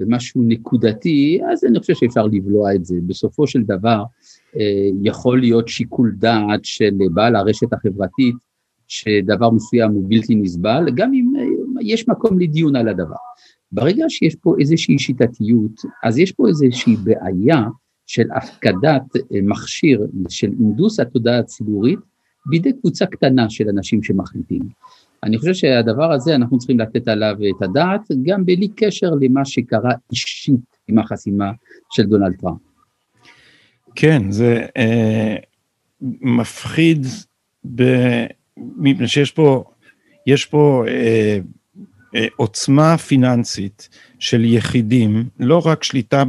[0.07, 2.95] משהו נקודתי, אז אני חושב שאפשר לבלוע את זה.
[3.07, 4.03] בסופו של דבר,
[5.03, 8.35] יכול להיות שיקול דעת של בעל הרשת החברתית,
[8.89, 11.45] שדבר מסוים הוא בלתי נסבל, גם אם אה,
[11.81, 13.17] יש מקום לדיון על הדבר.
[13.73, 17.65] ברגע שיש פה איזושהי שיטתיות, אז יש פה איזושהי בעיה
[18.07, 21.99] של הפקדת אה, מכשיר של אינדוס התודעה הציבורית
[22.47, 24.63] בידי קבוצה קטנה של אנשים שמחליטים.
[25.23, 29.93] אני חושב שהדבר הזה אנחנו צריכים לתת עליו את הדעת, גם בלי קשר למה שקרה
[30.13, 31.51] אישית עם החסימה
[31.91, 32.68] של דונלד טראמפ.
[34.01, 35.37] כן, זה אה,
[36.21, 37.07] מפחיד
[37.75, 37.83] ב...
[38.57, 39.65] מפני שיש פה,
[40.27, 41.39] יש פה אה,
[42.15, 46.25] אה, עוצמה פיננסית של יחידים, לא רק שליטה,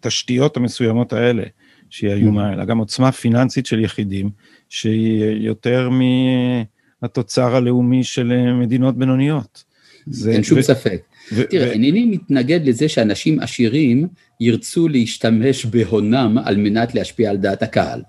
[0.00, 1.42] התשתיות המסוימות האלה,
[1.90, 4.30] שהיא איומה, אלא גם עוצמה פיננסית של יחידים,
[4.68, 5.90] שהיא יותר
[7.02, 9.64] מהתוצר הלאומי של מדינות בינוניות.
[10.28, 11.02] אין שום ספק.
[11.50, 14.08] תראה, אינני מתנגד לזה שאנשים עשירים
[14.40, 18.02] ירצו להשתמש בהונם על מנת להשפיע על דעת הקהל.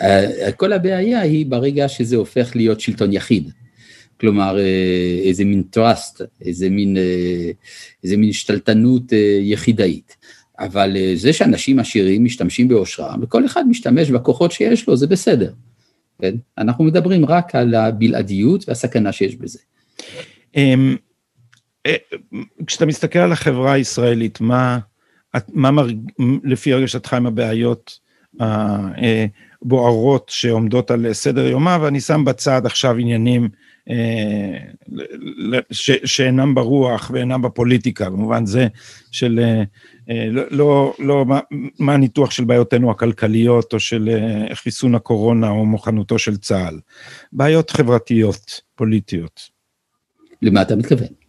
[0.00, 3.50] אה, כל הבעיה היא ברגע שזה הופך להיות שלטון יחיד.
[4.20, 7.50] כלומר, אה, איזה מין טראסט, איזה מין, אה,
[8.04, 10.16] איזה מין שתלטנות יחידאית.
[10.58, 15.52] אבל זה שאנשים עשירים משתמשים בעושרם, וכל אחד משתמש בכוחות שיש לו, זה בסדר.
[16.22, 16.34] כן?
[16.58, 19.58] אנחנו מדברים רק על הבלעדיות והסכנה שיש בזה.
[21.86, 24.78] אמ, כשאתה מסתכל על החברה הישראלית, מה,
[25.48, 25.96] מה מרג...
[26.44, 27.98] לפי הרגשתך עם הבעיות
[28.40, 33.48] הבוערות שעומדות על סדר יומה, ואני שם בצד עכשיו עניינים
[33.90, 34.58] אה,
[35.70, 38.66] ש, שאינם ברוח ואינם בפוליטיקה, במובן זה
[39.12, 39.40] של
[40.08, 41.40] אה, לא, לא, לא מה,
[41.78, 46.80] מה הניתוח של בעיותינו הכלכליות או של אה, חיסון הקורונה או מוכנותו של צה"ל.
[47.32, 49.40] בעיות חברתיות, פוליטיות.
[50.42, 51.25] למה אתה מתכוון?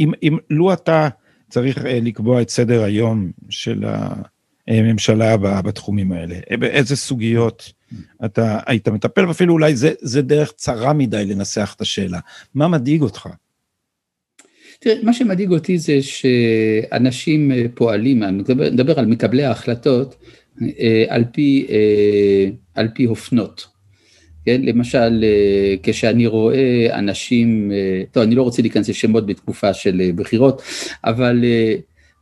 [0.00, 1.08] אם, אם לו אתה
[1.52, 3.84] צריך אה, לקבוע את סדר היום של
[4.68, 7.72] הממשלה בתחומים האלה, אה, באיזה סוגיות
[8.24, 12.18] אתה היית מטפל, ואפילו אולי זה, זה דרך צרה מדי לנסח את השאלה.
[12.54, 13.28] מה מדאיג אותך?
[14.80, 20.16] תראה, מה שמדאיג אותי זה שאנשים אה, פועלים, אני מדבר, מדבר על מקבלי ההחלטות,
[21.08, 21.66] על פי,
[22.74, 23.71] על פי אופנות.
[24.44, 30.00] כן, למשל, אה, כשאני רואה אנשים, אה, טוב, אני לא רוצה להיכנס לשמות בתקופה של
[30.00, 30.62] אה, בחירות,
[31.04, 31.44] אבל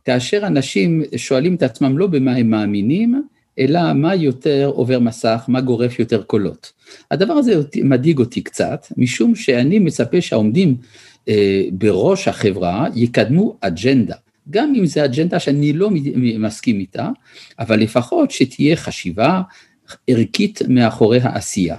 [0.05, 3.23] כאשר אנשים שואלים את עצמם לא במה הם מאמינים,
[3.59, 6.71] אלא מה יותר עובר מסך, מה גורף יותר קולות.
[7.11, 10.75] הדבר הזה מדאיג אותי קצת, משום שאני מצפה שהעומדים
[11.71, 14.15] בראש החברה יקדמו אג'נדה.
[14.49, 15.89] גם אם זו אג'נדה שאני לא
[16.39, 17.09] מסכים איתה,
[17.59, 19.41] אבל לפחות שתהיה חשיבה
[20.07, 21.77] ערכית מאחורי העשייה.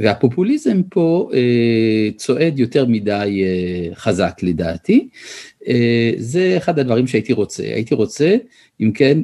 [0.00, 5.08] והפופוליזם פה אה, צועד יותר מדי אה, חזק לדעתי.
[5.68, 7.62] אה, זה אחד הדברים שהייתי רוצה.
[7.62, 8.36] הייתי רוצה,
[8.80, 9.18] אם כן,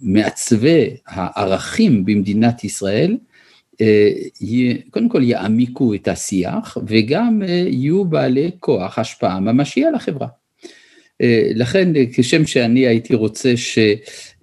[0.00, 3.16] שמעצבי אה, הערכים במדינת ישראל,
[3.80, 4.10] אה,
[4.90, 10.26] קודם כל יעמיקו את השיח וגם אה, יהיו בעלי כוח השפעה ממשי על החברה.
[11.54, 13.52] לכן כשם שאני הייתי רוצה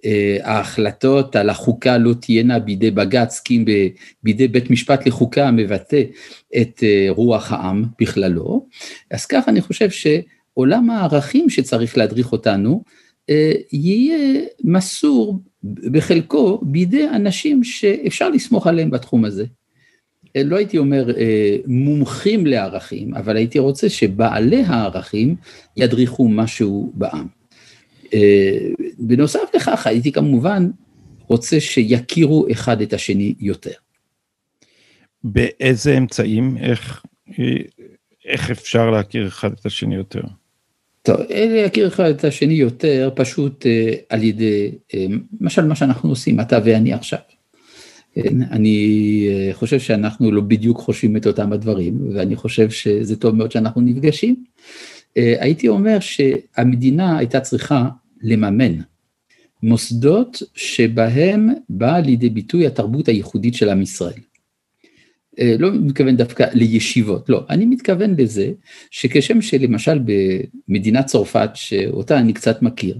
[0.06, 3.66] שההחלטות על החוקה לא תהיינה בידי בג"ץ כי אם
[4.24, 6.04] בידי בית משפט לחוקה המבטא
[6.62, 8.68] את אה, רוח העם בכללו,
[9.12, 12.84] אז ככה אני חושב שעולם הערכים שצריך להדריך אותנו
[13.30, 19.46] אה, יהיה מסור בחלקו בידי אנשים שאפשר לסמוך עליהם בתחום הזה.
[20.38, 25.36] לא הייתי אומר אה, מומחים לערכים, אבל הייתי רוצה שבעלי הערכים
[25.78, 27.28] ידריכו משהו בעם.
[28.14, 28.58] אה,
[28.98, 30.70] בנוסף לכך, הייתי כמובן
[31.28, 33.72] רוצה שיכירו אחד את השני יותר.
[35.24, 37.04] באיזה אמצעים, איך,
[38.26, 40.22] איך אפשר להכיר אחד את השני יותר?
[41.02, 44.72] טוב, להכיר אחד את השני יותר, פשוט אה, על ידי,
[45.42, 47.20] למשל מה שאנחנו עושים, אתה ואני עכשיו.
[48.16, 53.36] כן, אני אה, חושב שאנחנו לא בדיוק חושבים את אותם הדברים, ואני חושב שזה טוב
[53.36, 54.44] מאוד שאנחנו נפגשים.
[55.18, 57.90] אה, הייתי אומר שהמדינה הייתה צריכה
[58.22, 58.74] לממן
[59.64, 64.20] מוסדות שבהם באה לידי ביטוי התרבות הייחודית של עם ישראל.
[65.40, 68.52] אה, לא מתכוון דווקא לישיבות, לא, אני מתכוון לזה
[68.92, 70.00] שכשם שלמשל
[70.68, 73.00] במדינת צרפת, שאותה אני קצת מכיר,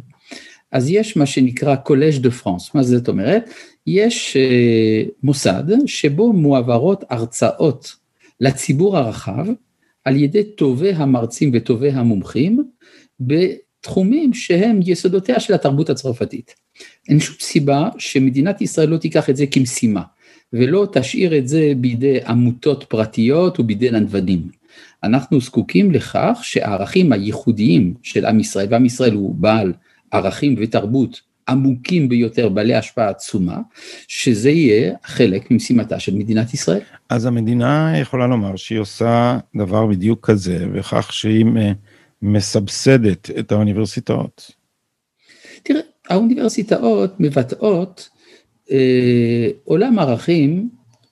[0.72, 3.50] אז יש מה שנקרא קולז' דה פרנס, מה זאת אומרת?
[3.88, 7.96] יש אה, מוסד שבו מועברות הרצאות
[8.40, 9.46] לציבור הרחב
[10.06, 12.64] על ידי טובי המרצים וטובי המומחים
[13.20, 16.56] בתחומים שהם יסודותיה של התרבות הצרפתית.
[17.10, 20.02] אין שום סיבה שמדינת ישראל לא תיקח את זה כמשימה
[20.54, 24.50] ולא תשאיר את זה בידי עמותות פרטיות ובידי נדבדים.
[25.04, 29.74] אנחנו זקוקים לכך שהערכים הייחודיים של עם ישראל, ועם ישראל הוא בעל
[30.12, 33.58] ערכים ותרבות עמוקים ביותר, בעלי השפעה עצומה,
[34.08, 36.82] שזה יהיה חלק ממשימתה של מדינת ישראל.
[37.10, 41.46] אז המדינה יכולה לומר שהיא עושה דבר בדיוק כזה, וכך שהיא
[42.22, 44.52] מסבסדת את האוניברסיטאות.
[45.64, 48.10] תראה, האוניברסיטאות מבטאות
[48.72, 50.70] אה, עולם ערכים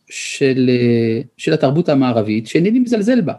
[0.09, 3.33] של, אה, של התרבות המערבית שאינני מזלזל בה.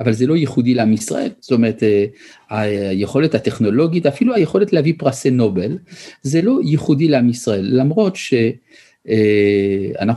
[0.00, 2.04] אבל זה לא ייחודי לעם ישראל, זאת אומרת אה,
[2.50, 5.78] היכולת הטכנולוגית, אפילו היכולת להביא פרסי נובל,
[6.22, 8.54] זה לא ייחודי לעם ישראל, למרות שאנחנו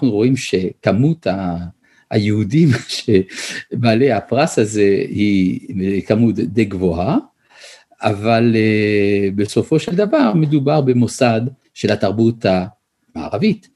[0.07, 1.27] אה, רואים שכמות
[2.11, 2.69] היהודים
[3.73, 7.17] שבעלי הפרס הזה היא כמות די גבוהה,
[8.01, 8.55] אבל
[9.35, 11.41] בסופו של דבר מדובר במוסד
[11.73, 12.45] של התרבות
[13.15, 13.67] המערבית.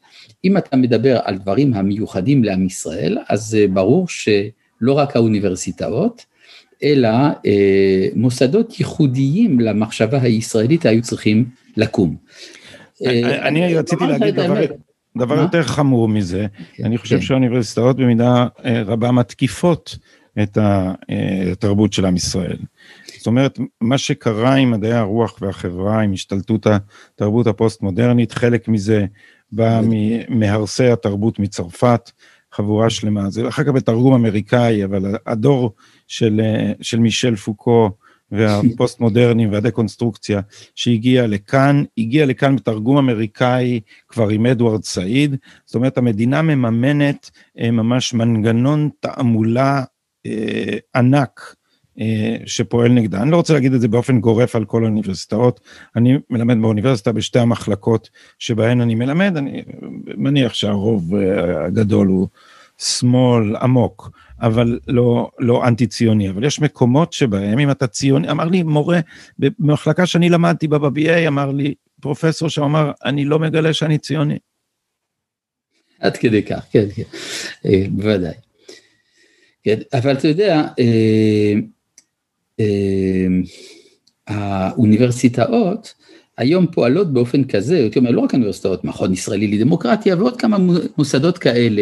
[0.43, 4.07] אם אתה מדבר על דברים המיוחדים לעם ישראל, אז ברור
[4.79, 6.25] שלא רק האוניברסיטאות,
[6.83, 7.41] אלא uh,
[8.15, 11.45] מוסדות ייחודיים למחשבה הישראלית היו צריכים
[11.77, 12.15] לקום.
[13.41, 14.61] אני רציתי להגיד דבר...
[15.17, 17.21] דבר יותר חמור מזה, כן, אני חושב כן.
[17.21, 19.97] שהאוניברסיטאות במידה רבה מתקיפות
[20.43, 20.57] את
[21.51, 22.57] התרבות של עם ישראל.
[23.17, 29.05] זאת אומרת, מה שקרה עם מדעי הרוח והחברה, עם השתלטות התרבות הפוסט-מודרנית, חלק מזה
[29.51, 29.81] בא
[30.29, 32.11] מהרסי התרבות מצרפת,
[32.55, 33.29] חבורה שלמה.
[33.29, 35.71] זה אחר כך בתרגום אמריקאי, אבל הדור
[36.07, 36.41] של,
[36.81, 37.91] של מישל פוקו
[38.31, 40.41] והפוסט מודרניים והדקונסטרוקציה
[40.75, 47.71] שהגיע לכאן, הגיע לכאן בתרגום אמריקאי כבר עם אדוארד סעיד, זאת אומרת המדינה מממנת אה,
[47.71, 49.83] ממש מנגנון תעמולה
[50.25, 51.55] אה, ענק אה,
[52.45, 53.21] שפועל נגדה.
[53.21, 55.59] אני לא רוצה להגיד את זה באופן גורף על כל האוניברסיטאות,
[55.95, 59.63] אני מלמד באוניברסיטה בשתי המחלקות שבהן אני מלמד, אני
[60.17, 62.27] מניח שהרוב אה, הגדול הוא
[62.77, 68.45] שמאל עמוק, אבל לא, לא אנטי ציוני, אבל יש מקומות שבהם אם אתה ציוני, אמר
[68.45, 68.99] לי מורה
[69.39, 74.37] במחלקה שאני למדתי בה ב-BA, אמר לי פרופסור שאמר, אני לא מגלה שאני ציוני.
[75.99, 77.03] עד כדי כך, כן, כן,
[77.89, 78.33] בוודאי.
[79.63, 81.53] כן, אבל אתה יודע, אה, אה,
[84.27, 85.93] האוניברסיטאות
[86.37, 90.57] היום פועלות באופן כזה, הייתי אומר לא רק האוניברסיטאות, מכון ישראלי לדמוקרטיה ועוד כמה
[90.97, 91.81] מוסדות כאלה,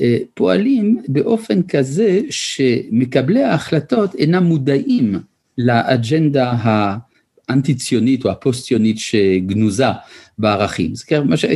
[0.00, 5.18] אה, פועלים באופן כזה שמקבלי ההחלטות אינם מודעים
[5.58, 9.86] לאג'נדה האנטי ציונית או הפוסט ציונית שגנוזה
[10.38, 10.94] בערכים.
[10.94, 11.04] זה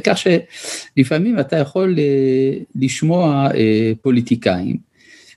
[0.04, 1.98] כך שלפעמים אתה יכול
[2.74, 3.48] לשמוע
[4.02, 4.87] פוליטיקאים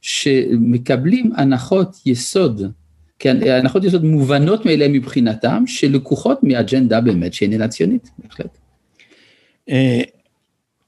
[0.02, 2.62] שמקבלים הנחות יסוד,
[3.20, 8.58] כן, הנחות יסוד מובנות מאליהן מבחינתם, שלקוחות מאג'נדה באמת שאיננה ציונית, בהחלט.
[9.70, 10.02] אה,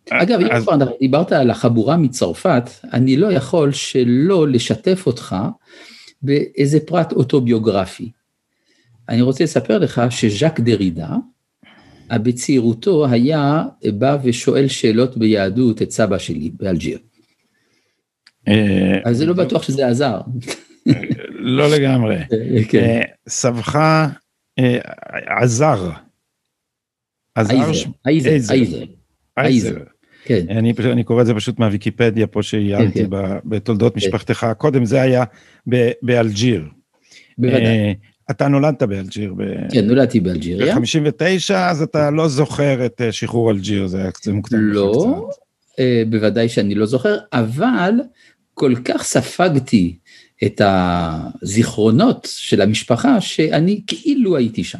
[0.09, 5.35] אגב, אם כבר דיברת על החבורה מצרפת, אני לא יכול שלא לשתף אותך
[6.21, 8.11] באיזה פרט אוטוביוגרפי.
[9.09, 11.15] אני רוצה לספר לך שז'אק דרידה,
[12.13, 16.99] בצעירותו היה בא ושואל שאלות ביהדות את סבא שלי באלג'יר.
[18.47, 20.21] אה, אז זה לא בטוח שזה עזר.
[21.29, 22.17] לא לגמרי.
[22.69, 22.79] כן.
[22.79, 23.75] אה, סבך
[24.59, 24.77] אה,
[25.41, 25.91] עזר.
[29.37, 29.77] אייזר.
[30.25, 30.45] כן.
[30.49, 33.39] אני, אני קורא את זה פשוט מהוויקיפדיה פה שעיינתי כן, כן.
[33.45, 34.47] בתולדות משפחתך.
[34.57, 35.23] קודם זה היה
[36.01, 36.65] באלג'יר.
[37.37, 37.95] בוודאי.
[38.31, 39.33] אתה נולדת באלג'יר.
[39.71, 40.75] כן, נולדתי באלג'יריה.
[40.75, 44.59] ב-59, אז אתה לא זוכר את שחרור אלג'יר, זה היה קצת מוקדם.
[44.59, 45.29] לא,
[46.09, 47.93] בוודאי שאני לא זוכר, אבל
[48.53, 49.95] כל כך ספגתי
[50.43, 54.79] את הזיכרונות של המשפחה, שאני כאילו הייתי שם.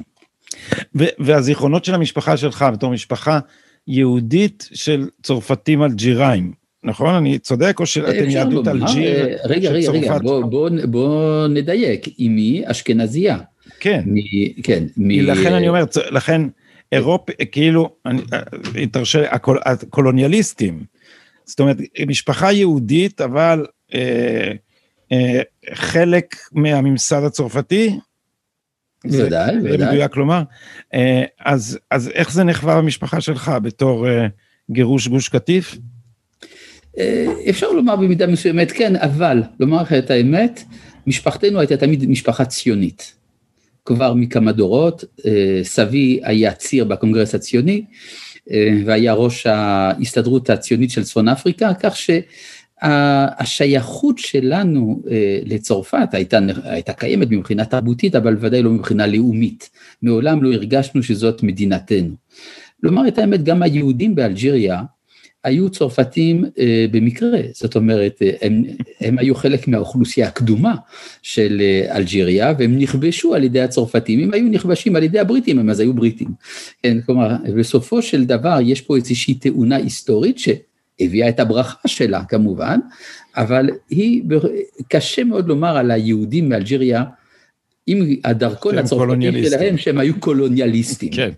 [0.95, 3.39] והזיכרונות של המשפחה שלך בתור משפחה
[3.87, 7.15] יהודית של צרפתים אלג'יראים, נכון?
[7.15, 9.25] אני צודק או שאתם יהדות אלג'יר?
[9.25, 13.37] אה, רגע, רגע, רגע, בוא, בוא, בוא נדייק, אמי אשכנזייה.
[13.79, 14.03] כן.
[14.05, 14.15] מ,
[14.63, 14.83] כן.
[14.97, 15.09] מ...
[15.09, 16.41] לכן אני אומר, לכן
[16.91, 20.83] אירופ, כאילו, אני, אה, תרשה לי, הקול, הקולוניאליסטים,
[21.45, 21.77] זאת אומרת,
[22.07, 24.51] משפחה יהודית, אבל אה,
[25.11, 25.41] אה,
[25.73, 27.97] חלק מהממסד הצרפתי.
[29.05, 29.77] בוודאי, בוודאי.
[29.77, 30.43] זה מדויק לומר.
[30.93, 34.27] אה, אז, אז איך זה נחווה במשפחה שלך בתור אה,
[34.71, 35.77] גירוש גוש קטיף?
[36.97, 40.63] אה, אפשר לומר במידה מסוימת כן, אבל לומר לך את האמת,
[41.07, 43.13] משפחתנו הייתה תמיד משפחה ציונית.
[43.85, 47.85] כבר מכמה דורות, אה, סבי היה ציר בקונגרס הציוני,
[48.85, 51.95] והיה ראש ההסתדרות הציונית של צפון אפריקה, כך
[52.81, 59.69] שהשייכות שלנו אה, לצרפת הייתה, הייתה קיימת מבחינה תרבותית, אבל ודאי לא מבחינה לאומית.
[60.01, 62.15] מעולם לא הרגשנו שזאת מדינתנו.
[62.83, 64.81] לומר את האמת, גם היהודים באלג'יריה,
[65.43, 68.63] היו צרפתים אה, במקרה, זאת אומרת, אה, הם,
[69.01, 70.75] הם היו חלק מהאוכלוסייה הקדומה
[71.21, 75.69] של אה, אלג'יריה, והם נכבשו על ידי הצרפתים, אם היו נכבשים על ידי הבריטים, הם
[75.69, 76.27] אז היו בריטים.
[76.83, 82.79] כן, כלומר, בסופו של דבר יש פה איזושהי תאונה היסטורית שהביאה את הברכה שלה כמובן,
[83.37, 84.23] אבל היא,
[84.87, 87.03] קשה מאוד לומר על היהודים מאלג'יריה,
[87.87, 91.11] עם הדרכון הצרפתי שלהם שהם היו קולוניאליסטים.
[91.11, 91.29] כן,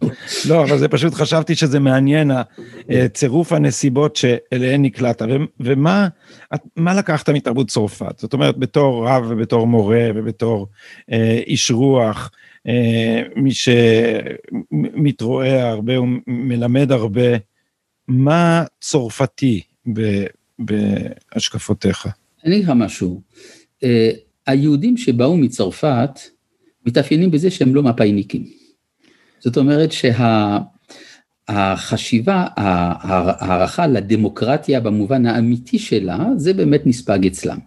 [0.50, 2.32] לא, אבל זה פשוט חשבתי שזה מעניין,
[3.14, 5.22] צירוף הנסיבות שאליהן נקלעת,
[5.60, 6.08] ומה
[6.78, 8.20] לקחת מתרבות צרפת?
[8.20, 10.68] זאת אומרת, בתור רב ובתור מורה ובתור
[11.12, 12.32] אה, איש רוח,
[12.68, 13.52] אה, מי
[14.72, 17.38] שמתרועה הרבה ומלמד הרבה,
[18.08, 19.62] מה צרפתי
[20.60, 22.08] בהשקפותיך?
[22.46, 23.22] אני אגיד לך משהו,
[23.84, 24.12] אה,
[24.48, 26.20] היהודים שבאו מצרפת,
[26.86, 28.46] מתאפיינים בזה שהם לא מפאיניקים.
[29.40, 29.90] זאת אומרת
[31.48, 37.58] שהחשיבה, ההערכה לדמוקרטיה במובן האמיתי שלה, זה באמת נספג אצלם.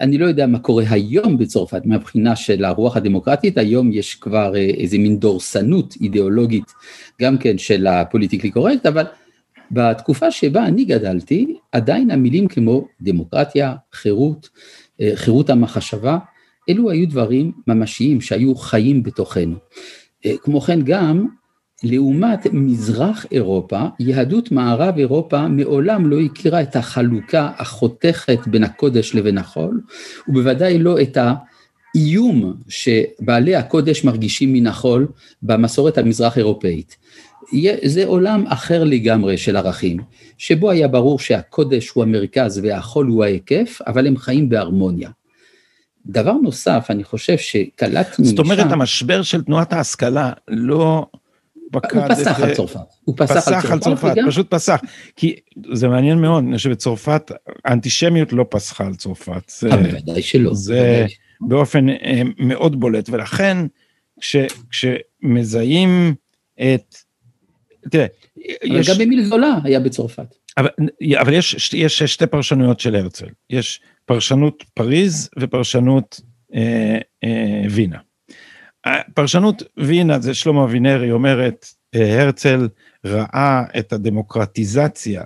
[0.00, 4.60] אני לא יודע מה קורה היום בצרפת מהבחינה של הרוח הדמוקרטית, היום יש כבר אה,
[4.60, 6.64] איזה מין דורסנות אידיאולוגית
[7.22, 9.04] גם כן של הפוליטיקלי קורקט, אבל
[9.70, 14.48] בתקופה שבה אני גדלתי, עדיין המילים כמו דמוקרטיה, חירות,
[15.00, 16.18] אה, חירות המחשבה,
[16.68, 19.56] אלו היו דברים ממשיים שהיו חיים בתוכנו.
[20.26, 21.26] אה, כמו כן גם,
[21.82, 29.38] לעומת מזרח אירופה, יהדות מערב אירופה מעולם לא הכירה את החלוקה החותכת בין הקודש לבין
[29.38, 29.80] החול,
[30.28, 31.18] ובוודאי לא את
[31.96, 35.06] האיום שבעלי הקודש מרגישים מן החול
[35.42, 36.96] במסורת המזרח אירופאית.
[37.84, 39.98] זה עולם אחר לגמרי של ערכים,
[40.38, 45.10] שבו היה ברור שהקודש הוא המרכז והחול הוא ההיקף, אבל הם חיים בהרמוניה.
[46.06, 51.06] דבר נוסף, אני חושב שקלטנו זאת אומרת, משם, המשבר של תנועת ההשכלה לא
[51.72, 52.80] הוא פסח על צרפת.
[53.04, 54.28] הוא פסח, פסח על צרפת, וגם...
[54.28, 54.80] פשוט פסח.
[55.16, 55.36] כי
[55.72, 57.32] זה מעניין מאוד, אני חושב שבצרפת,
[57.64, 59.52] האנטישמיות לא פסחה על צרפת.
[59.58, 60.54] זה, אה, בוודאי שלא.
[60.54, 61.06] זה
[61.40, 63.56] באופן אה, מאוד בולט, ולכן
[64.20, 64.36] כש,
[64.70, 66.14] כשמזהים
[66.60, 66.94] את
[67.90, 68.06] תראה,
[68.64, 68.90] יש...
[68.90, 70.34] גם אמיל זולה היה בצרפת.
[70.58, 70.68] אבל,
[71.16, 76.20] אבל יש, יש שתי פרשנויות של הרצל, יש פרשנות פריז ופרשנות
[76.54, 77.98] אה, אה, וינה.
[79.14, 82.68] פרשנות וינה זה שלמה אבינרי אומרת, אה, הרצל
[83.04, 85.22] ראה את הדמוקרטיזציה,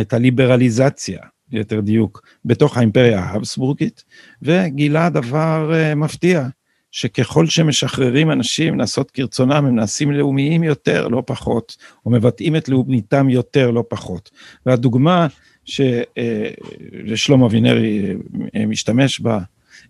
[0.00, 1.20] את הליברליזציה,
[1.52, 4.04] ליתר דיוק, בתוך האימפריה ההבסבורגית,
[4.42, 6.46] וגילה דבר אה, מפתיע,
[6.92, 13.28] שככל שמשחררים אנשים לעשות כרצונם, הם נעשים לאומיים יותר, לא פחות, או מבטאים את לאומיתם
[13.28, 14.30] יותר, לא פחות.
[14.66, 15.26] והדוגמה
[15.70, 18.14] ששלמה אבינרי
[18.56, 19.38] אה, משתמש בה,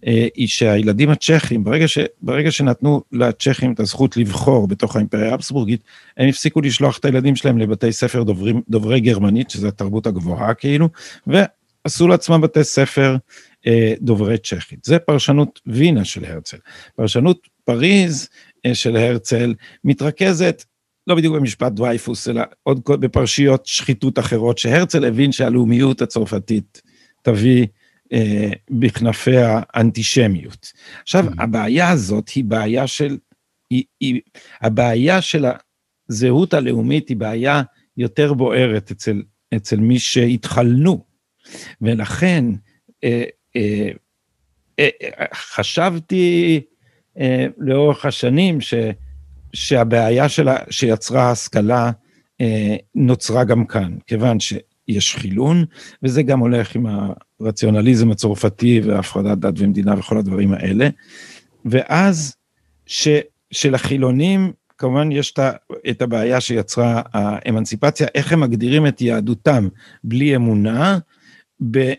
[0.07, 5.81] אה, היא שהילדים הצ'כים, ברגע, ש, ברגע שנתנו לצ'כים את הזכות לבחור בתוך האימפריה האבסבורגית,
[6.17, 10.89] הם הפסיקו לשלוח את הילדים שלהם לבתי ספר דוברים, דוברי גרמנית, שזו התרבות הגבוהה כאילו,
[11.27, 13.17] ועשו לעצמם בתי ספר
[13.67, 14.85] אה, דוברי צ'כית.
[14.85, 16.57] זה פרשנות וינה של הרצל.
[16.97, 18.29] פרשנות פריז
[18.67, 19.55] אה, של הרצל
[19.85, 20.65] מתרכזת
[21.07, 26.83] לא בדיוק במשפט דווייפוס, אלא עוד בפרשיות שחיתות אחרות, שהרצל הבין שהלאומיות הצרפתית
[27.23, 27.67] תביא
[28.13, 30.73] אה, בכנפיה אנטישמיות.
[31.03, 31.43] עכשיו, mm-hmm.
[31.43, 33.19] הבעיה הזאת היא בעיה של,
[33.71, 34.21] היא, היא,
[34.61, 35.45] הבעיה של
[36.11, 37.63] הזהות הלאומית היא בעיה
[37.97, 39.23] יותר בוערת אצל,
[39.57, 41.05] אצל מי שהתחלנו,
[41.81, 42.45] ולכן
[43.05, 43.25] אה,
[43.57, 43.89] אה,
[44.79, 44.89] אה,
[45.35, 46.61] חשבתי
[47.59, 48.75] לאורך השנים ש,
[49.53, 51.91] שהבעיה שלה, שיצרה ההשכלה
[52.95, 55.65] נוצרה גם כאן, כיוון שיש חילון,
[56.03, 56.87] וזה גם הולך עם
[57.41, 60.89] הרציונליזם הצרפתי והפרדת דת ומדינה וכל הדברים האלה,
[61.65, 62.35] ואז
[62.87, 63.09] ש,
[63.51, 65.35] שלחילונים כמובן יש
[65.91, 69.69] את הבעיה שיצרה האמנציפציה, איך הם מגדירים את יהדותם
[70.05, 70.99] בלי אמונה,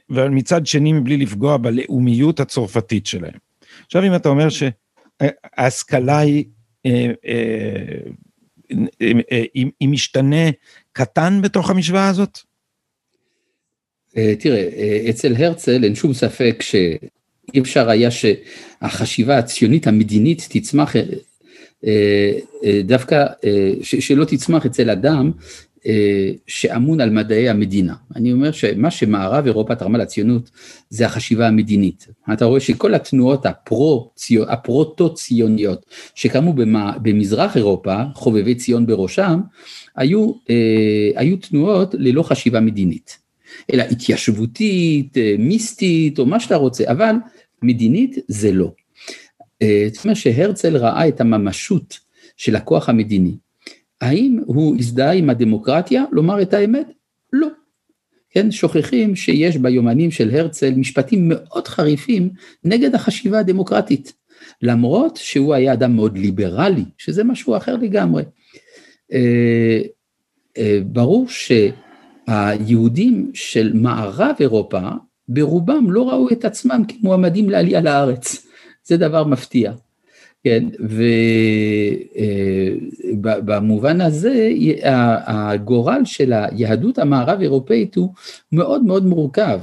[0.10, 3.38] אבל מצד שני מבלי לפגוע בלאומיות הצרפתית שלהם.
[3.86, 6.46] עכשיו אם אתה אומר שההשכלה היא,
[6.86, 10.50] אה, אה, אה, היא משתנה
[10.94, 12.40] קטן בתוך המשוואה הזאת?
[14.40, 14.70] תראה,
[15.10, 20.96] אצל הרצל אין שום ספק שאי אפשר היה שהחשיבה הציונית המדינית תצמח
[22.84, 23.26] דווקא,
[23.84, 25.32] שלא תצמח אצל אדם
[26.48, 27.94] שאמון על מדעי המדינה.
[28.16, 30.52] אני אומר שמה שמערב אירופה תרמה לציונות
[30.90, 32.08] זה החשיבה המדינית.
[32.34, 33.46] אתה רואה שכל התנועות
[34.48, 36.54] הפרוטו-ציוניות שקמו
[37.02, 39.40] במזרח אירופה, חובבי ציון בראשם,
[39.96, 43.18] היו, אה, היו תנועות ללא חשיבה מדינית,
[43.74, 47.16] אלא התיישבותית, אה, מיסטית או מה שאתה רוצה, אבל
[47.62, 48.72] מדינית זה לא.
[49.94, 52.00] זאת אומרת שהרצל ראה את הממשות
[52.38, 53.36] של הכוח המדיני.
[54.02, 56.04] האם הוא הזדהה עם הדמוקרטיה?
[56.12, 56.88] לומר את האמת?
[57.34, 57.48] לא.
[58.30, 62.30] כן, שוכחים שיש ביומנים של הרצל משפטים מאוד חריפים
[62.64, 64.14] נגד החשיבה הדמוקרטית,
[64.62, 68.24] למרות שהוא היה אדם מאוד ליברלי, שזה משהו אחר לגמרי.
[69.14, 69.82] אה,
[70.58, 71.28] אה, ברור
[72.28, 74.80] שהיהודים של מערב אירופה,
[75.28, 78.48] ברובם לא ראו את עצמם כמועמדים לעלייה לארץ,
[78.84, 79.72] זה דבר מפתיע.
[80.44, 80.66] כן,
[83.24, 84.52] ובמובן הזה
[85.26, 88.14] הגורל של היהדות המערב אירופאית הוא
[88.52, 89.60] מאוד מאוד מורכב.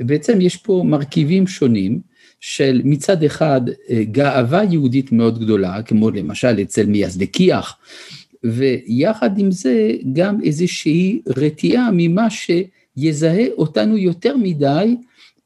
[0.00, 2.00] בעצם יש פה מרכיבים שונים
[2.40, 3.60] של מצד אחד
[4.12, 7.76] גאווה יהודית מאוד גדולה, כמו למשל אצל מייסדי כי"ח,
[8.44, 14.96] ויחד עם זה גם איזושהי רתיעה ממה שיזהה אותנו יותר מדי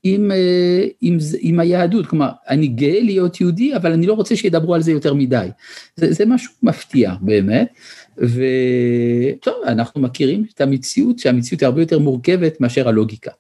[0.03, 4.74] עם, אה, עם, עם היהדות, כלומר, אני גאה להיות יהודי, אבל אני לא רוצה שידברו
[4.74, 5.48] על זה יותר מדי.
[5.96, 7.74] זה, זה משהו מפתיע באמת,
[8.18, 13.30] וטוב, אנחנו מכירים את המציאות, שהמציאות היא הרבה יותר מורכבת מאשר הלוגיקה.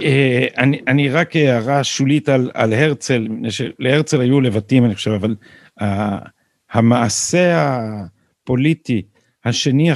[0.00, 3.28] אה, אני, אני רק הערה שולית על, על הרצל,
[3.78, 5.34] להרצל היו לבטים אני חושב, אבל
[5.80, 5.84] uh,
[6.72, 7.78] המעשה
[8.42, 9.02] הפוליטי
[9.44, 9.90] השני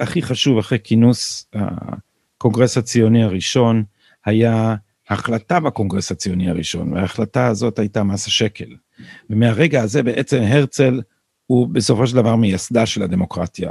[0.00, 1.50] הכי חשוב אחרי כינוס
[2.34, 3.84] הקונגרס הציוני הראשון
[4.26, 4.74] היה
[5.10, 8.76] החלטה בקונגרס הציוני הראשון, וההחלטה הזאת הייתה מס השקל.
[9.30, 11.00] ומהרגע הזה בעצם הרצל
[11.46, 13.70] הוא בסופו של דבר מייסדה של הדמוקרטיה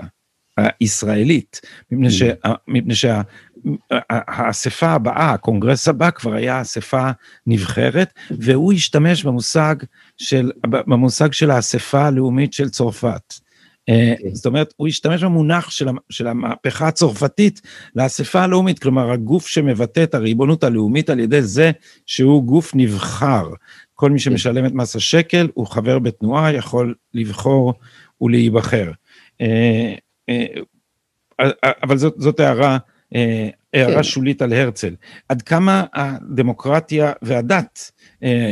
[0.57, 2.11] הישראלית, מפני, mm.
[2.11, 2.23] ש,
[2.67, 7.11] מפני שהאספה הבאה, הקונגרס הבא כבר היה אספה
[7.47, 9.75] נבחרת, והוא השתמש במושג
[10.17, 13.33] של, במושג של האספה הלאומית של צרפת.
[13.89, 14.35] אה, אוקיי.
[14.35, 17.61] זאת אומרת, הוא השתמש במונח של, של המהפכה הצרפתית
[17.95, 21.71] לאספה הלאומית, כלומר הגוף שמבטא את הריבונות הלאומית על ידי זה
[22.05, 23.47] שהוא גוף נבחר.
[23.93, 24.23] כל מי כן.
[24.23, 27.73] שמשלם את מס השקל הוא חבר בתנועה, יכול לבחור
[28.21, 28.91] ולהיבחר.
[29.41, 29.93] אה,
[30.29, 30.45] אה,
[31.83, 32.77] אבל זאת, זאת הערה,
[33.73, 34.03] הערה כן.
[34.03, 34.95] שולית על הרצל.
[35.29, 37.91] עד כמה הדמוקרטיה והדת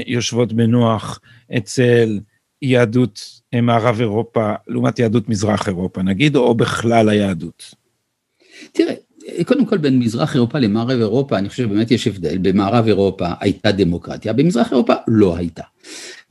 [0.08, 1.20] יושבות בנוח
[1.58, 2.20] אצל
[2.62, 7.76] יהדות מערב אירופה לעומת יהדות מזרח אירופה נגיד, או בכלל היהדות?
[8.72, 8.94] תראה,
[9.46, 13.72] קודם כל בין מזרח אירופה למערב אירופה, אני חושב שבאמת יש הבדל, במערב אירופה הייתה
[13.72, 15.64] דמוקרטיה, במזרח אירופה לא הייתה.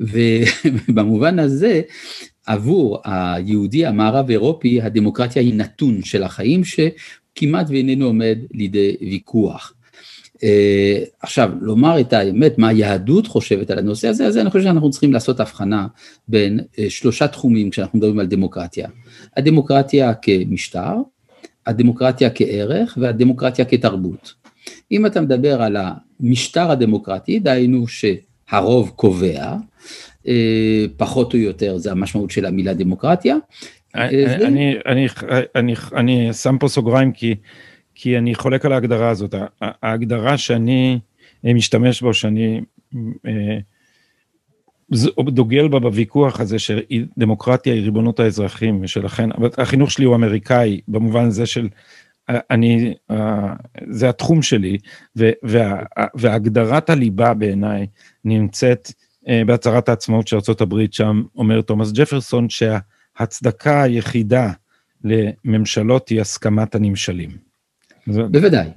[0.00, 1.80] ובמובן הזה,
[2.46, 9.74] עבור היהודי המערב אירופי, הדמוקרטיה היא נתון של החיים שכמעט ואיננו עומד לידי ויכוח.
[10.38, 10.44] Uh,
[11.22, 15.12] עכשיו, לומר את האמת, מה היהדות חושבת על הנושא הזה, אז אני חושב שאנחנו צריכים
[15.12, 15.86] לעשות הבחנה
[16.28, 18.88] בין uh, שלושה תחומים כשאנחנו מדברים על דמוקרטיה.
[19.36, 20.94] הדמוקרטיה כמשטר,
[21.66, 24.34] הדמוקרטיה כערך והדמוקרטיה כתרבות.
[24.92, 25.76] אם אתה מדבר על
[26.20, 29.56] המשטר הדמוקרטי, דהיינו שהרוב קובע,
[30.24, 30.28] uh,
[30.96, 33.36] פחות או יותר זה המשמעות של המילה דמוקרטיה.
[33.94, 35.06] אני, אני, אני,
[35.54, 37.34] אני, אני שם פה סוגריים כי
[38.00, 39.34] כי אני חולק על ההגדרה הזאת.
[39.60, 40.98] ההגדרה שאני
[41.46, 42.60] אה, משתמש בו, שאני
[43.26, 43.58] אה,
[45.18, 51.24] דוגל בה בוויכוח הזה שדמוקרטיה היא ריבונות האזרחים, ושלכן, אבל החינוך שלי הוא אמריקאי, במובן
[51.24, 51.68] הזה של
[52.30, 52.94] אה, אני,
[53.90, 54.78] זה התחום שלי,
[55.16, 55.82] וה,
[56.14, 57.86] והגדרת הליבה בעיניי
[58.24, 58.92] נמצאת
[59.46, 64.52] בהצהרת העצמאות של ארה"ב, שם אומר תומאס ג'פרסון שההצדקה היחידה
[65.04, 67.47] לממשלות היא הסכמת הנמשלים.
[68.08, 68.68] בוודאי.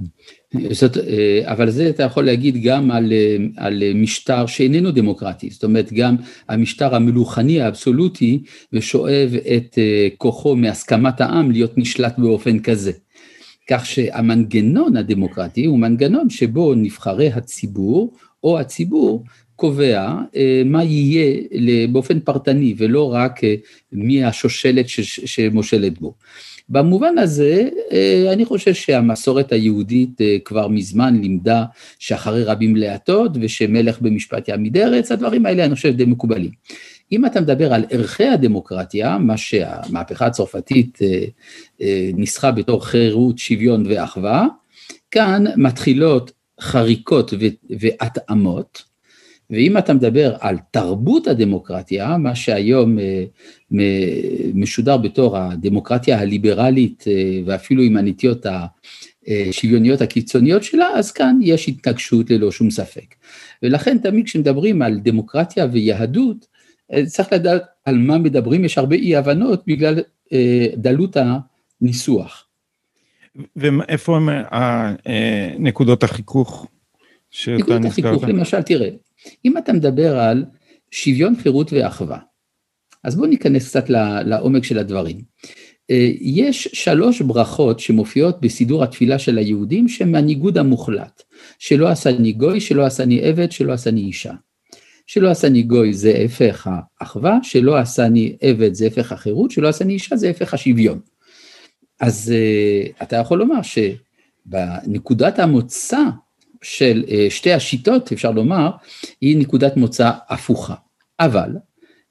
[0.71, 5.63] זאת, אה, אבל זה אתה יכול להגיד גם על, אה, על משטר שאיננו דמוקרטי, זאת
[5.63, 6.15] אומרת גם
[6.49, 12.91] המשטר המלוכני האבסולוטי ושואב את אה, כוחו מהסכמת העם להיות נשלט באופן כזה.
[13.69, 18.13] כך שהמנגנון הדמוקרטי הוא מנגנון שבו נבחרי הציבור
[18.43, 19.23] או הציבור
[19.55, 20.15] קובע
[20.65, 21.41] מה יהיה
[21.91, 23.39] באופן פרטני ולא רק
[23.91, 24.85] מי השושלת
[25.25, 26.13] שמושלת בו.
[26.69, 31.65] במובן הזה, אה, אני חושב שהמסורת היהודית אה, כבר מזמן לימדה
[31.99, 36.51] שאחרי רבים להטות ושמלך במשפט יעמיד ארץ, הדברים האלה אני חושב די מקובלים.
[37.11, 40.99] אם אתה מדבר על ערכי הדמוקרטיה, מה שהמהפכה הצרפתית
[41.81, 44.47] אה, ניסחה בתור חירות, שוויון ואחווה,
[45.11, 46.31] כאן מתחילות
[46.61, 47.33] חריקות
[47.79, 48.90] והתאמות,
[49.51, 53.23] ואם אתה מדבר על תרבות הדמוקרטיה, מה שהיום אה,
[54.53, 58.45] משודר בתור הדמוקרטיה הליברלית אה, ואפילו עם הנטיות
[59.49, 63.15] השוויוניות הקיצוניות שלה, אז כאן יש התנגשות ללא שום ספק.
[63.63, 66.47] ולכן תמיד כשמדברים על דמוקרטיה ויהדות,
[66.93, 69.99] אה, צריך לדעת על מה מדברים, יש הרבה אי הבנות בגלל
[70.77, 71.17] דלות
[71.81, 72.47] הניסוח.
[73.55, 74.29] ואיפה הם
[75.59, 76.67] נקודות החיכוך
[77.31, 78.23] שאתה נזכרת?
[78.23, 78.89] למשל, תראה,
[79.45, 80.45] אם אתה מדבר על
[80.91, 82.19] שוויון, חירות ואחווה,
[83.03, 83.89] אז בואו ניכנס קצת
[84.25, 85.21] לעומק של הדברים.
[85.89, 91.23] אה, יש שלוש ברכות שמופיעות בסידור התפילה של היהודים שהן מהניגוד המוחלט.
[91.59, 94.33] שלא עשני גוי, שלא עשני עבד, שלא עשני אישה.
[95.07, 96.69] שלא עשני גוי זה הפך
[96.99, 100.99] האחווה, שלא עשני עבד זה הפך החירות, שלא עשני אישה זה הפך השוויון.
[101.99, 106.01] אז אה, אתה יכול לומר שבנקודת המוצא
[106.61, 108.69] של אה, שתי השיטות, אפשר לומר,
[109.21, 110.75] היא נקודת מוצא הפוכה.
[111.19, 111.49] אבל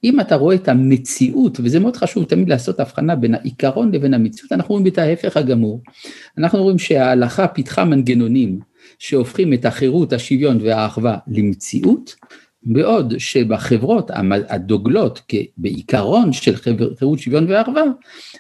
[0.04, 4.52] אם אתה רואה את המציאות, וזה מאוד חשוב תמיד לעשות הבחנה בין העיקרון לבין המציאות,
[4.52, 5.82] אנחנו רואים את ההפך הגמור.
[6.38, 8.60] אנחנו רואים שההלכה פיתחה מנגנונים
[8.98, 12.14] שהופכים את החירות, השוויון והאחווה למציאות,
[12.62, 14.10] בעוד שבחברות
[14.48, 16.56] הדוגלות בעיקרון של
[16.96, 17.82] חירות, שוויון ואחווה,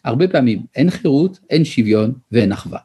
[0.04, 2.78] הרבה פעמים אין חירות, אין שוויון ואין אחווה.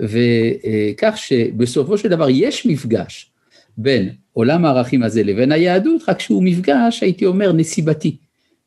[0.00, 3.30] וכך שבסופו של דבר יש מפגש
[3.76, 8.16] בין עולם הערכים הזה לבין היהדות, רק שהוא מפגש, הייתי אומר, נסיבתי,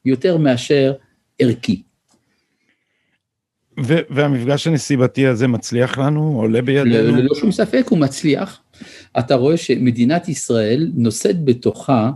[0.06, 0.94] יותר מאשר
[1.40, 1.82] ערכי.
[4.10, 7.18] והמפגש הנסיבתי הזה מצליח לנו, עולה בידינו?
[7.18, 8.62] ללא שום ספק הוא מצליח.
[9.20, 12.12] אתה רואה שמדינת ישראל נושאת בתוכה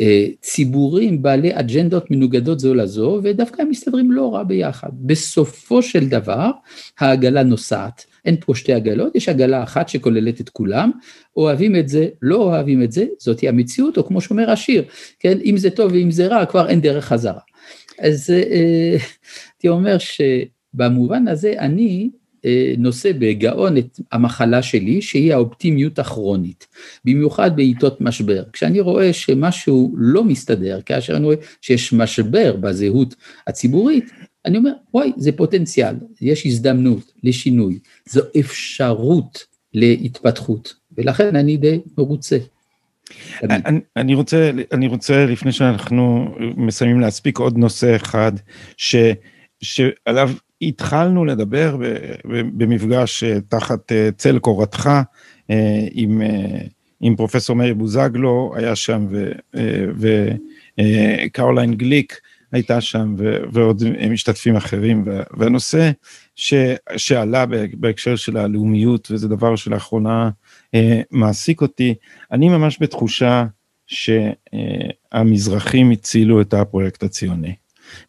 [0.00, 4.88] אה, ציבורים בעלי אג'נדות מנוגדות זו לזו, ודווקא הם מסתדרים לא רע ביחד.
[4.92, 6.50] בסופו של דבר,
[6.98, 8.06] העגלה נוסעת.
[8.26, 10.90] אין פה שתי עגלות, יש עגלה אחת שכוללת את כולם,
[11.36, 14.84] אוהבים את זה, לא אוהבים את זה, זאתי המציאות, או כמו שאומר השיר,
[15.20, 17.40] כן, אם זה טוב ואם זה רע, כבר אין דרך חזרה.
[17.98, 18.96] אז אה,
[19.54, 22.10] הייתי אומר שבמובן הזה אני
[22.44, 26.66] אה, נושא בגאון את המחלה שלי, שהיא האופטימיות הכרונית,
[27.04, 28.42] במיוחד בעיתות משבר.
[28.52, 33.14] כשאני רואה שמשהו לא מסתדר, כאשר אני רואה שיש משבר בזהות
[33.46, 34.10] הציבורית,
[34.46, 37.78] אני אומר, וואי, זה פוטנציאל, יש הזדמנות לשינוי,
[38.08, 39.44] זו אפשרות
[39.74, 42.38] להתפתחות, ולכן אני די מרוצה.
[43.42, 48.32] אני, אני, רוצה, אני רוצה, לפני שאנחנו מסיימים להספיק עוד נושא אחד,
[48.76, 48.96] ש,
[49.60, 50.30] שעליו
[50.62, 51.76] התחלנו לדבר
[52.24, 54.90] במפגש אה, תחת אה, צל קורתך
[55.50, 56.22] אה, עם,
[57.00, 59.06] עם פרופסור מאיר בוזגלו, היה שם,
[60.78, 62.20] וקרוליין גליק
[62.56, 63.14] הייתה שם,
[63.52, 65.04] ועוד משתתפים אחרים,
[65.36, 65.90] והנושא
[66.36, 66.54] ש,
[66.96, 70.30] שעלה בהקשר של הלאומיות, וזה דבר שלאחרונה
[71.10, 71.94] מעסיק אותי,
[72.32, 73.46] אני ממש בתחושה
[73.86, 77.54] שהמזרחים הצילו את הפרויקט הציוני.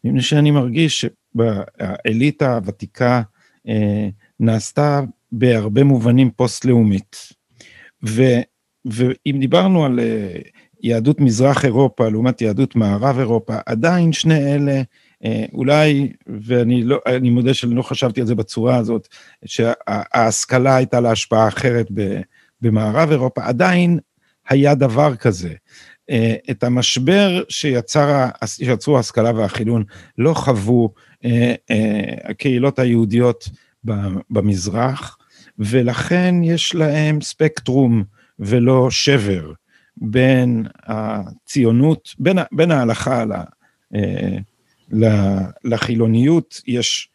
[0.04, 3.22] מפני שאני מרגיש באליטה הוותיקה
[3.68, 4.08] אה,
[4.40, 5.00] נעשתה
[5.32, 7.16] בהרבה מובנים פוסט-לאומית.
[8.02, 10.38] ואם דיברנו על אה,
[10.82, 14.82] יהדות מזרח אירופה לעומת יהדות מערב אירופה, עדיין שני אלה,
[15.24, 19.08] אה, אולי, ואני לא, אני מודה שאני לא חשבתי על זה בצורה הזאת,
[19.44, 21.86] שההשכלה הייתה לה השפעה אחרת
[22.60, 23.98] במערב אירופה, עדיין
[24.48, 25.54] היה דבר כזה.
[26.10, 29.84] אה, את המשבר שיצר, שיצרו ההשכלה והחילון
[30.18, 31.54] לא חוו אה,
[32.24, 33.48] הקהילות היהודיות
[34.30, 35.18] במזרח,
[35.58, 38.04] ולכן יש להם ספקטרום
[38.38, 39.52] ולא שבר
[40.00, 43.24] בין הציונות, בין, בין ההלכה
[45.64, 47.10] לחילוניות, יש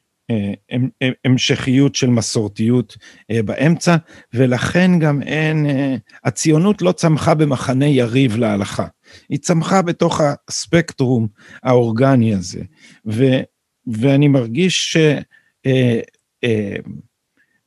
[1.26, 2.98] המשכיות של מסורתיות
[3.30, 3.96] באמצע,
[4.34, 5.66] ולכן גם אין,
[6.24, 8.86] הציונות לא צמחה במחנה יריב להלכה,
[9.30, 11.28] היא צמחה בתוך הספקטרום
[11.64, 12.62] האורגני הזה,
[13.08, 13.24] ו,
[13.88, 14.98] ואני מרגיש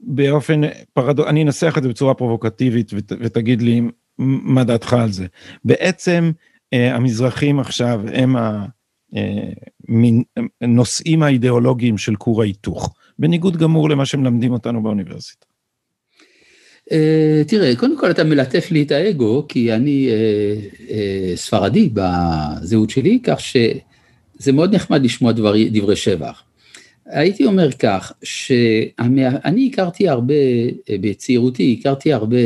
[0.03, 0.61] שבאופן
[0.93, 3.81] פרדו, אני אנסח את זה בצורה פרובוקטיבית ות, ותגיד לי
[4.19, 5.27] מה דעתך על זה.
[5.65, 6.31] בעצם
[6.73, 8.37] המזרחים עכשיו הם.
[10.61, 15.47] הנושאים האידיאולוגיים של כור ההיתוך, בניגוד גמור למה שמלמדים אותנו באוניברסיטה.
[16.91, 20.93] Uh, תראה, קודם כל אתה מלטף לי את האגו, כי אני uh, uh,
[21.35, 26.43] ספרדי בזהות שלי, כך שזה מאוד נחמד לשמוע דברי, דברי שבח.
[27.07, 30.35] הייתי אומר כך, שאני הכרתי הרבה,
[31.01, 32.37] בצעירותי הכרתי הרבה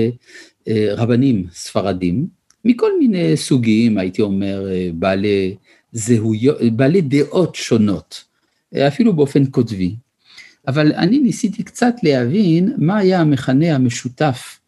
[0.97, 2.27] רבנים ספרדים,
[2.65, 5.57] מכל מיני סוגים, הייתי אומר, בעלי
[5.93, 8.25] זהויות, בעלי דעות שונות,
[8.77, 9.95] אפילו באופן קוטבי.
[10.69, 14.59] אבל אני ניסיתי קצת להבין מה היה המכנה המשותף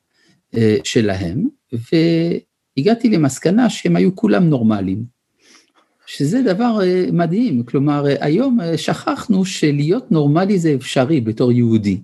[0.55, 5.05] אה, שלהם, והגעתי למסקנה שהם היו כולם נורמליים.
[6.07, 12.01] שזה דבר אה, מדהים, כלומר היום אה, שכחנו שלהיות נורמלי זה אפשרי בתור יהודי.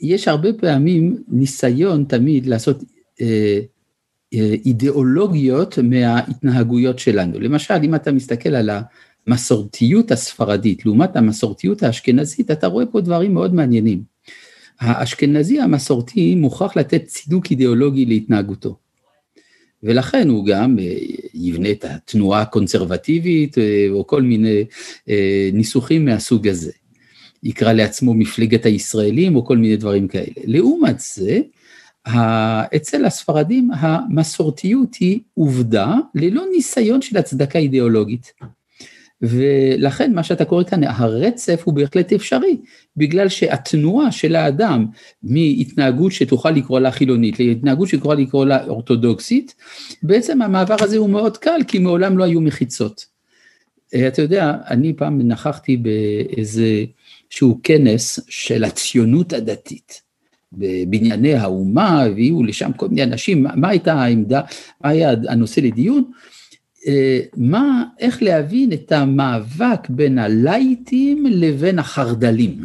[0.00, 2.82] יש הרבה פעמים ניסיון תמיד לעשות
[4.32, 7.40] אידיאולוגיות מההתנהגויות שלנו.
[7.40, 8.70] למשל, אם אתה מסתכל על
[9.26, 14.02] המסורתיות הספרדית לעומת המסורתיות האשכנזית, אתה רואה פה דברים מאוד מעניינים.
[14.80, 18.76] האשכנזי המסורתי מוכרח לתת צידוק אידיאולוגי להתנהגותו.
[19.82, 20.96] ולכן הוא גם אה,
[21.34, 24.64] יבנה את התנועה הקונסרבטיבית אה, או כל מיני
[25.08, 26.72] אה, ניסוחים מהסוג הזה.
[27.42, 30.34] יקרא לעצמו מפלגת הישראלים או כל מיני דברים כאלה.
[30.44, 31.40] לעומת זה,
[32.76, 38.32] אצל הספרדים המסורתיות היא עובדה ללא ניסיון של הצדקה אידיאולוגית.
[39.22, 42.56] ולכן מה שאתה קורא כאן, הרצף הוא בהחלט אפשרי,
[42.96, 44.86] בגלל שהתנועה של האדם
[45.22, 49.54] מהתנהגות שתוכל לקרוא לה חילונית להתנהגות שתוכל לקרוא לה אורתודוקסית,
[50.02, 53.06] בעצם המעבר הזה הוא מאוד קל, כי מעולם לא היו מחיצות.
[54.08, 56.84] אתה יודע, אני פעם נכחתי באיזה
[57.30, 60.02] שהוא כנס של הציונות הדתית.
[60.52, 64.40] בבנייני האומה, הביאו לשם כל מיני אנשים, מה הייתה העמדה,
[64.80, 66.10] מה היה הנושא לדיון?
[66.86, 72.64] אה, מה, איך להבין את המאבק בין הלייטים לבין החרד"לים.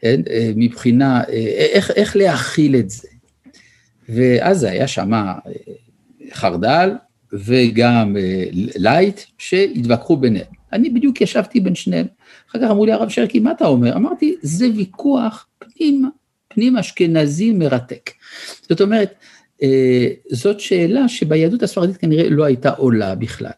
[0.00, 0.20] כן?
[0.56, 1.24] מבחינה,
[1.72, 3.08] איך, איך להכיל את זה.
[4.08, 5.12] ואז היה שם
[6.32, 6.90] חרדל
[7.32, 8.16] וגם
[8.76, 10.46] לייט שהתווכחו ביניהם.
[10.72, 12.06] אני בדיוק ישבתי בין שניהם.
[12.54, 13.96] אחר כך אמרו לי, הרב שרקי, מה אתה אומר?
[13.96, 16.10] אמרתי, זה ויכוח פנים,
[16.48, 18.10] פנים אשכנזי מרתק.
[18.68, 19.14] זאת אומרת,
[19.62, 23.50] אה, זאת שאלה שביהדות הספרדית כנראה לא הייתה עולה בכלל.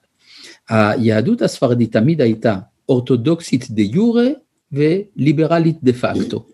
[0.69, 4.27] היהדות הספרדית תמיד הייתה אורתודוקסית דה יורה
[4.73, 6.47] וליברלית דה פקטו.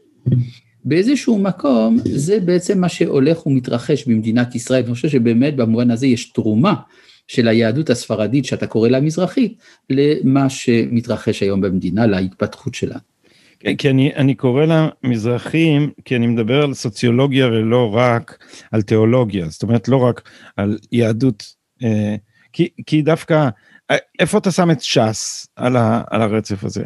[0.84, 6.30] באיזשהו מקום זה בעצם מה שהולך ומתרחש במדינת ישראל, ואני חושב שבאמת במובן הזה יש
[6.30, 6.74] תרומה
[7.33, 9.59] של היהדות הספרדית שאתה קורא לה מזרחית,
[9.91, 12.99] למה שמתרחש היום במדינה, להתפתחות שלה.
[13.61, 18.39] כן, כי אני, אני קורא לה מזרחים, כי אני מדבר על סוציולוגיה ולא רק
[18.72, 21.45] על תיאולוגיה, זאת אומרת לא רק על יהדות,
[21.83, 22.16] אה,
[22.53, 23.49] כי, כי דווקא,
[23.91, 26.85] אה, איפה אתה שם את ש"ס על, ה, על הרצף הזה?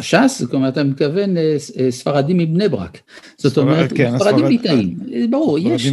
[0.00, 1.56] ש"ס, זאת אומרת, אתה מתכוון אה,
[1.90, 2.98] ספרדים מבני ברק.
[3.36, 4.96] זאת אומרת, כן, ספרדים ליטאים.
[5.30, 5.86] ברור, יש,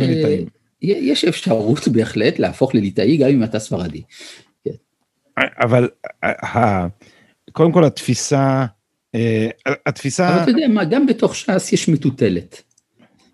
[0.82, 4.02] יש אפשרות בהחלט להפוך לליטאי גם אם אתה ספרדי.
[5.38, 5.90] אבל
[7.52, 8.66] קודם כל התפיסה,
[9.16, 9.50] אה,
[9.86, 10.30] התפיסה...
[10.30, 12.62] אבל אתה יודע מה, גם בתוך ש"ס יש מטוטלת.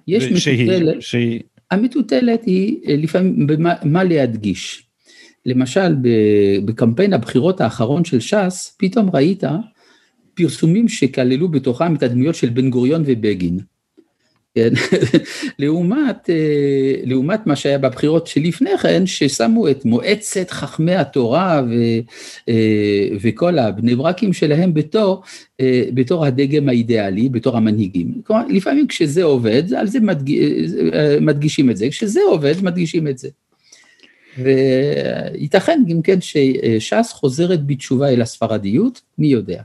[0.07, 1.41] יש מטוטלת, שהיא...
[1.71, 3.47] המטוטלת היא אה, לפעמים
[3.83, 4.83] מה להדגיש.
[5.45, 5.95] למשל
[6.65, 9.43] בקמפיין הבחירות האחרון של ש"ס, פתאום ראית
[10.33, 13.59] פרסומים שכללו בתוכם את הדמויות של בן גוריון ובגין.
[14.55, 14.69] כן?
[15.59, 21.73] לעומת, אה, לעומת מה שהיה בבחירות שלפני כן, ששמו את מועצת חכמי התורה ו,
[22.49, 25.21] אה, וכל הבני ברקים שלהם בתור,
[25.61, 28.21] אה, בתור הדגם האידיאלי, בתור המנהיגים.
[28.23, 30.33] כלומר, לפעמים כשזה עובד, על זה מדג...
[31.21, 33.29] מדגישים את זה, כשזה עובד, מדגישים את זה.
[34.37, 39.61] וייתכן גם כן שש"ס חוזרת בתשובה אל הספרדיות, מי יודע.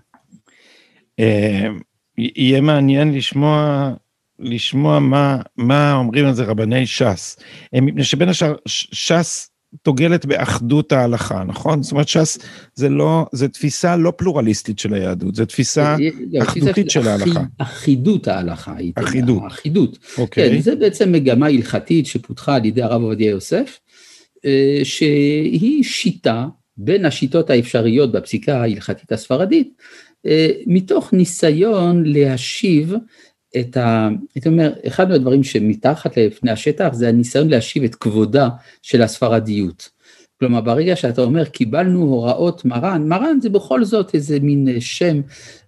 [2.19, 3.93] יהיה מעניין לשמוע
[4.39, 7.37] לשמוע מה, מה אומרים על זה רבני ש"ס.
[7.73, 9.51] מפני שבין השאר, ש"ס
[9.85, 11.83] דוגלת באחדות ההלכה, נכון?
[11.83, 12.39] זאת אומרת, ש"ס
[12.75, 15.97] זה לא, זה תפיסה לא פלורליסטית של היהדות, זה תפיסה
[16.43, 17.43] אחדותית של ההלכה.
[17.59, 19.43] אחידות ההלכה, אחידות.
[19.47, 19.99] אחידות.
[20.19, 20.51] אוקיי.
[20.51, 23.81] כן, זה בעצם מגמה הלכתית שפותחה על ידי הרב עובדיה יוסף,
[24.45, 29.73] אה, שהיא שיטה בין השיטות האפשריות בפסיקה ההלכתית הספרדית,
[30.27, 32.95] אה, מתוך ניסיון להשיב
[33.57, 34.09] את ה...
[34.35, 38.49] הייתי אומר, אחד מהדברים שמתחת לפני השטח זה הניסיון להשיב את כבודה
[38.83, 39.89] של הספרדיות.
[40.41, 45.21] כלומר, ברגע שאתה אומר, קיבלנו הוראות מרן, מרן זה בכל זאת איזה מין אה, שם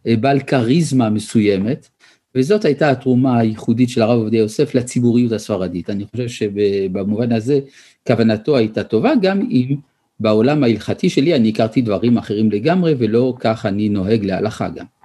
[0.06, 1.88] אה, בעל כריזמה מסוימת,
[2.34, 5.90] וזאת הייתה התרומה הייחודית של הרב עובדיה יוסף לציבוריות הספרדית.
[5.90, 7.60] אני חושב שבמובן הזה
[8.06, 9.76] כוונתו הייתה טובה, גם אם
[10.20, 14.99] בעולם ההלכתי שלי אני הכרתי דברים אחרים לגמרי, ולא כך אני נוהג להלכה גם.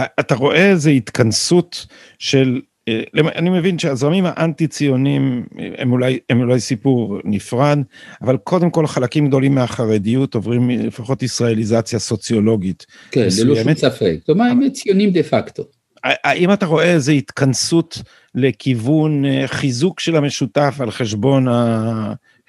[0.00, 1.86] אתה רואה איזה התכנסות
[2.18, 5.46] של, אה, אני מבין שהזרמים האנטי ציונים
[5.78, 7.78] הם אולי, הם אולי סיפור נפרד,
[8.22, 12.86] אבל קודם כל חלקים גדולים מהחרדיות עוברים לפחות ישראליזציה סוציולוגית.
[13.10, 15.62] כן, ללא שום ספק, כלומר הם ציונים דה פקטו.
[16.04, 18.02] האם אתה רואה איזה התכנסות
[18.34, 21.46] לכיוון אה, חיזוק של המשותף על חשבון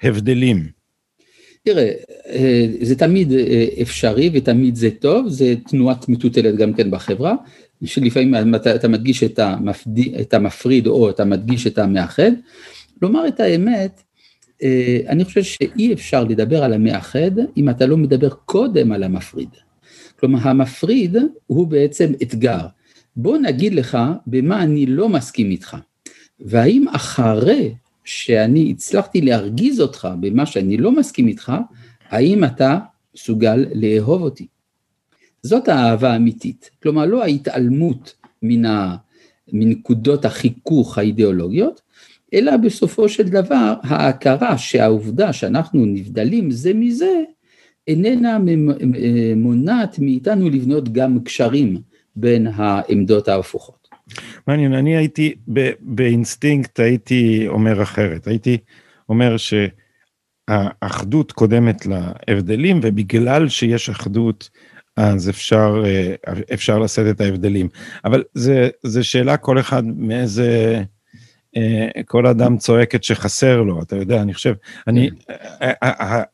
[0.02, 0.76] ההבדלים?
[1.66, 1.92] תראה,
[2.28, 7.34] אה, זה תמיד אה, אפשרי ותמיד זה טוב, זה תנועת מטוטלת גם כן בחברה,
[7.84, 9.98] שלפעמים אתה מדגיש את, המפד...
[10.20, 12.30] את המפריד או אתה מדגיש את המאחד.
[13.02, 14.02] לומר את האמת,
[14.62, 19.50] אה, אני חושב שאי אפשר לדבר על המאחד אם אתה לא מדבר קודם על המפריד.
[20.20, 22.66] כלומר, המפריד הוא בעצם אתגר.
[23.16, 25.76] בוא נגיד לך במה אני לא מסכים איתך,
[26.40, 27.74] והאם אחרי
[28.06, 31.52] שאני הצלחתי להרגיז אותך במה שאני לא מסכים איתך,
[32.08, 32.78] האם אתה
[33.14, 34.46] מסוגל לאהוב אותי?
[35.42, 36.70] זאת האהבה האמיתית.
[36.82, 38.96] כלומר, לא ההתעלמות מן ה...
[39.52, 41.80] מנקודות החיכוך האידיאולוגיות,
[42.34, 47.22] אלא בסופו של דבר ההכרה שהעובדה שאנחנו נבדלים זה מזה,
[47.88, 48.38] איננה
[49.36, 51.80] מונעת מאיתנו לבנות גם קשרים
[52.16, 53.75] בין העמדות ההפוכות.
[54.46, 55.34] מעניין, אני הייתי
[55.80, 58.58] באינסטינקט הייתי אומר אחרת, הייתי
[59.08, 59.36] אומר
[60.48, 64.50] שהאחדות קודמת להבדלים ובגלל שיש אחדות
[64.96, 65.84] אז אפשר
[66.54, 67.68] אפשר לשאת את ההבדלים
[68.04, 70.82] אבל זה זה שאלה כל אחד מאיזה
[72.06, 74.54] כל אדם צועקת שחסר לו אתה יודע אני חושב
[74.86, 75.70] אני כן.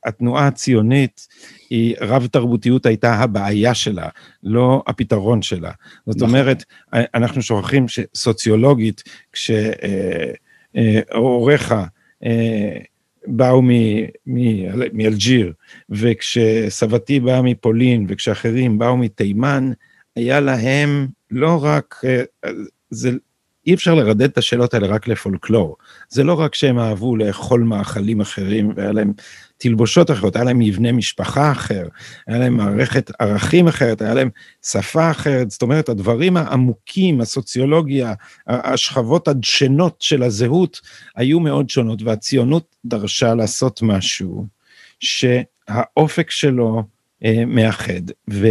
[0.04, 1.26] התנועה הציונית
[1.72, 4.08] היא רב תרבותיות הייתה הבעיה שלה,
[4.42, 5.70] לא הפתרון שלה.
[6.06, 6.28] זאת נכון.
[6.28, 9.02] אומרת, אנחנו שוכחים שסוציולוגית,
[10.72, 11.84] כשהוריך אה,
[12.24, 12.78] אה,
[13.26, 13.62] באו
[14.92, 15.52] מאלג'יר,
[15.90, 19.72] וכשסבתי באה מפולין, וכשאחרים באו מתימן,
[20.16, 22.22] היה להם לא רק, אה,
[22.90, 23.10] זה,
[23.66, 25.76] אי אפשר לרדד את השאלות האלה רק לפולקלור.
[26.08, 29.12] זה לא רק שהם אהבו לאכול מאכלים אחרים והיה להם
[29.56, 31.88] תלבושות אחרות, היה להם מבנה משפחה אחר,
[32.26, 34.30] היה להם מערכת ערכים אחרת, היה להם
[34.66, 38.14] שפה אחרת, זאת אומרת, הדברים העמוקים, הסוציולוגיה,
[38.46, 40.80] השכבות הדשנות של הזהות,
[41.16, 44.46] היו מאוד שונות, והציונות דרשה לעשות משהו
[45.00, 46.82] שהאופק שלו
[47.24, 48.02] אה, מאחד.
[48.30, 48.46] ו,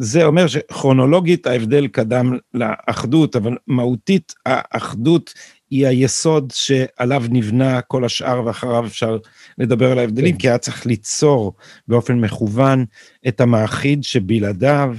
[0.00, 5.34] וזה אומר שכרונולוגית ההבדל קדם לאחדות, אבל מהותית האחדות
[5.70, 9.18] היא היסוד שעליו נבנה כל השאר ואחריו אפשר
[9.58, 10.38] לדבר על ההבדלים, כן.
[10.38, 11.52] כי היה צריך ליצור
[11.88, 12.84] באופן מכוון
[13.28, 14.96] את המאחיד שבלעדיו,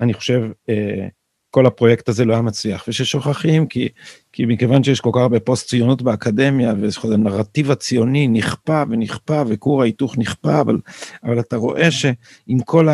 [0.00, 1.08] אני חושב, אה,
[1.50, 3.88] כל הפרויקט הזה לא היה מצליח, וששוכחים, כי,
[4.32, 6.74] כי מכיוון שיש כל כך הרבה פוסט ציונות באקדמיה,
[7.04, 10.78] והנרטיב הציוני נכפה ונכפה, וכור ההיתוך נכפה, אבל,
[11.24, 12.88] אבל אתה רואה שעם כל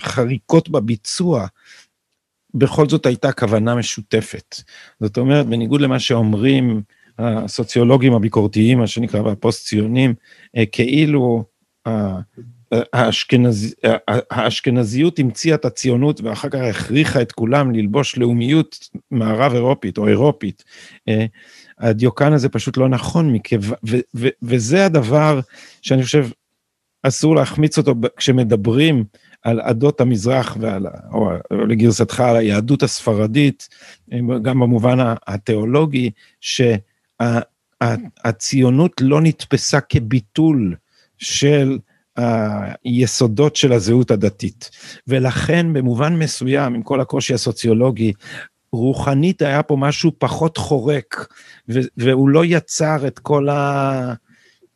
[0.00, 1.46] החריקות בביצוע,
[2.54, 4.56] בכל זאת הייתה כוונה משותפת.
[5.00, 6.82] זאת אומרת, בניגוד למה שאומרים
[7.18, 10.14] הסוציולוגים הביקורתיים, מה שנקרא, והפוסט ציונים,
[10.56, 11.44] אה, כאילו
[12.92, 13.74] האשכנז...
[14.30, 20.64] האשכנזיות המציאה את הציונות ואחר כך הכריחה את כולם ללבוש לאומיות מערב אירופית או אירופית.
[21.08, 21.26] אה,
[21.78, 23.60] הדיוקן הזה פשוט לא נכון, מכיו...
[23.62, 23.96] ו...
[24.16, 24.28] ו...
[24.42, 25.40] וזה הדבר
[25.82, 26.26] שאני חושב
[27.02, 29.04] אסור להחמיץ אותו כשמדברים
[29.42, 33.68] על עדות המזרח ועל, או לגרסתך על היהדות הספרדית,
[34.42, 36.10] גם במובן התיאולוגי,
[37.80, 40.74] שהציונות לא נתפסה כביטול
[41.18, 41.78] של
[42.16, 44.70] היסודות של הזהות הדתית.
[45.06, 48.12] ולכן במובן מסוים, עם כל הקושי הסוציולוגי,
[48.72, 51.26] רוחנית היה פה משהו פחות חורק,
[51.96, 54.14] והוא לא יצר את כל ה...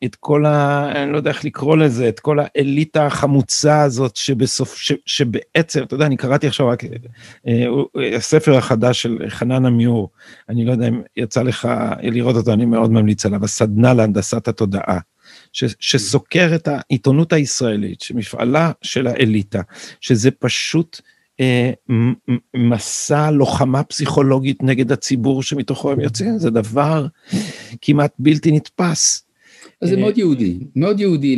[0.03, 0.91] את כל ה...
[0.95, 5.93] אני לא יודע איך לקרוא לזה, את כל האליטה החמוצה הזאת שבסוף, ש, שבעצם, אתה
[5.93, 6.83] יודע, אני קראתי עכשיו רק
[7.47, 7.65] אה,
[8.15, 10.09] הספר החדש של חנן עמיור,
[10.49, 11.67] אני לא יודע אם יצא לך
[12.01, 14.99] לראות אותו, אני מאוד ממליץ עליו, הסדנה להנדסת התודעה.
[15.59, 19.61] ש, שסוקר את העיתונות הישראלית, שמפעלה של האליטה,
[20.01, 21.01] שזה פשוט
[21.39, 21.71] אה,
[22.55, 27.07] מסע לוחמה פסיכולוגית נגד הציבור שמתוכו הם יוצאים, זה דבר
[27.81, 29.25] כמעט בלתי נתפס.
[29.81, 31.35] אז זה מאוד יהודי, מאוד יהודי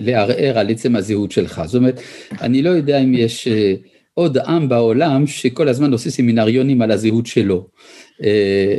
[0.00, 1.62] לערער על עצם הזהות שלך.
[1.66, 2.00] זאת אומרת,
[2.40, 3.74] אני לא יודע אם יש אה,
[4.18, 7.66] עוד עם בעולם שכל הזמן עושה סמינריונים על הזהות שלו.
[8.22, 8.78] אה,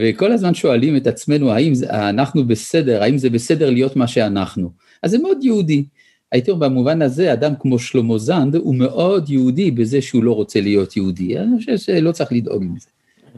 [0.00, 4.70] וכל הזמן שואלים את עצמנו, האם אנחנו בסדר, האם זה בסדר להיות מה שאנחנו.
[5.02, 5.84] אז זה מאוד יהודי.
[6.32, 10.60] הייתי אומר במובן הזה, אדם כמו שלמה זנד הוא מאוד יהודי בזה שהוא לא רוצה
[10.60, 11.38] להיות יהודי.
[11.38, 12.88] אני חושב שלא צריך לדאוג מזה.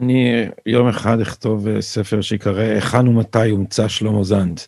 [0.01, 4.59] אני יום אחד אכתוב אה, ספר שיקרא היכן ומתי הומצא שלמה זנד.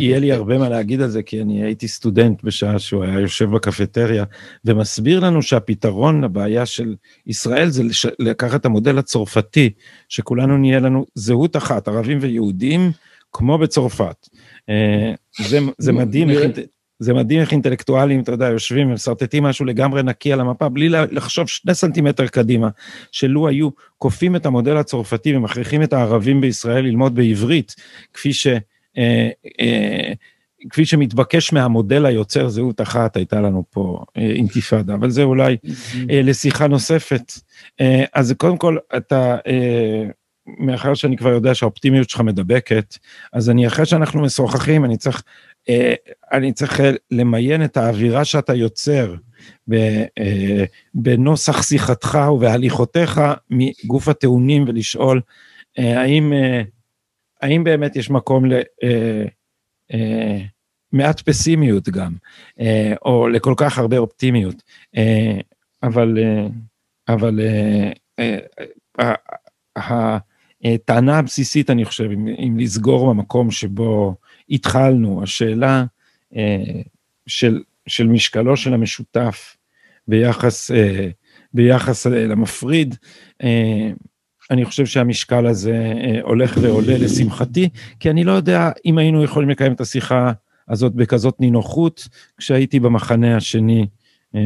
[0.00, 3.50] יהיה לי הרבה מה להגיד על זה כי אני הייתי סטודנט בשעה שהוא היה יושב
[3.50, 4.24] בקפטריה
[4.64, 6.94] ומסביר לנו שהפתרון לבעיה של
[7.26, 7.82] ישראל זה
[8.18, 9.70] לקחת את המודל הצרפתי
[10.08, 12.90] שכולנו נהיה לנו זהות אחת ערבים ויהודים
[13.32, 14.28] כמו בצרפת.
[14.68, 16.28] אה, זה, זה מדהים
[17.00, 21.48] זה מדהים איך אינטלקטואלים, אתה יודע, יושבים ומסרטטים משהו לגמרי נקי על המפה, בלי לחשוב
[21.48, 22.68] שני סנטימטר קדימה,
[23.12, 23.68] שלו היו
[23.98, 27.74] כופים את המודל הצרפתי ומכריחים את הערבים בישראל ללמוד בעברית,
[28.14, 28.46] כפי ש...
[28.98, 29.28] אה,
[29.60, 30.12] אה,
[30.70, 35.56] כפי שמתבקש מהמודל היוצר זהות אחת, הייתה לנו פה אה, אינתיפאדה, אבל זה אולי
[36.08, 37.32] לשיחה נוספת.
[38.14, 39.36] אז קודם כל, אתה,
[40.58, 42.98] מאחר שאני כבר יודע שהאופטימיות שלך מדבקת,
[43.32, 45.22] אז אני, אחרי שאנחנו משוחחים, אני צריך
[46.32, 46.80] אני צריך
[47.10, 49.14] למיין את האווירה שאתה יוצר
[50.94, 53.20] בנוסח שיחתך ובהליכותיך
[53.50, 55.20] מגוף הטעונים ולשאול
[55.76, 56.32] האם,
[57.40, 58.44] האם באמת יש מקום
[60.92, 62.12] למעט פסימיות גם,
[63.04, 64.62] או לכל כך הרבה אופטימיות,
[65.82, 66.18] אבל,
[67.08, 67.40] אבל
[70.64, 74.14] הטענה הבסיסית, אני חושב, אם, אם לסגור במקום שבו
[74.50, 75.84] התחלנו, השאלה
[76.36, 76.80] אה,
[77.26, 79.56] של, של משקלו של המשותף
[80.08, 81.08] ביחס, אה,
[81.54, 82.94] ביחס אה, למפריד,
[83.42, 83.90] אה,
[84.50, 87.68] אני חושב שהמשקל הזה אה, הולך ועולה לשמחתי,
[88.00, 90.32] כי אני לא יודע אם היינו יכולים לקיים את השיחה
[90.68, 93.86] הזאת בכזאת נינוחות, כשהייתי במחנה השני.
[94.34, 94.40] אה,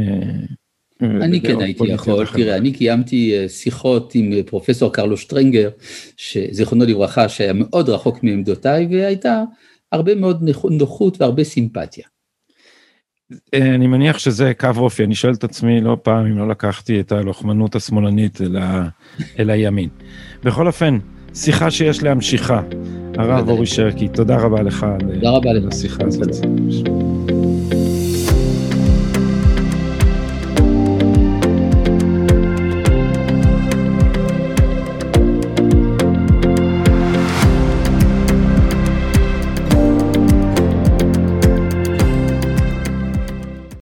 [1.02, 5.70] אני כן הייתי יכול, תראה, אני קיימתי אה, שיחות עם אה, פרופסור קרלו שטרנגר,
[6.16, 9.42] שזיכרונו לברכה, שהיה מאוד רחוק מעמדותיי, והייתה
[9.92, 12.04] הרבה מאוד נוחות והרבה סימפתיה.
[13.54, 17.12] אני מניח שזה קו אופי, אני שואל את עצמי לא פעם אם לא לקחתי את
[17.12, 18.88] הלוחמנות השמאלנית אל, ה...
[19.38, 19.88] אל הימין.
[20.44, 20.98] בכל אופן,
[21.34, 22.60] שיחה שיש להמשיכה.
[23.18, 26.46] הרב אורי שרקי, תודה רבה לך תודה רבה על השיחה הזאת.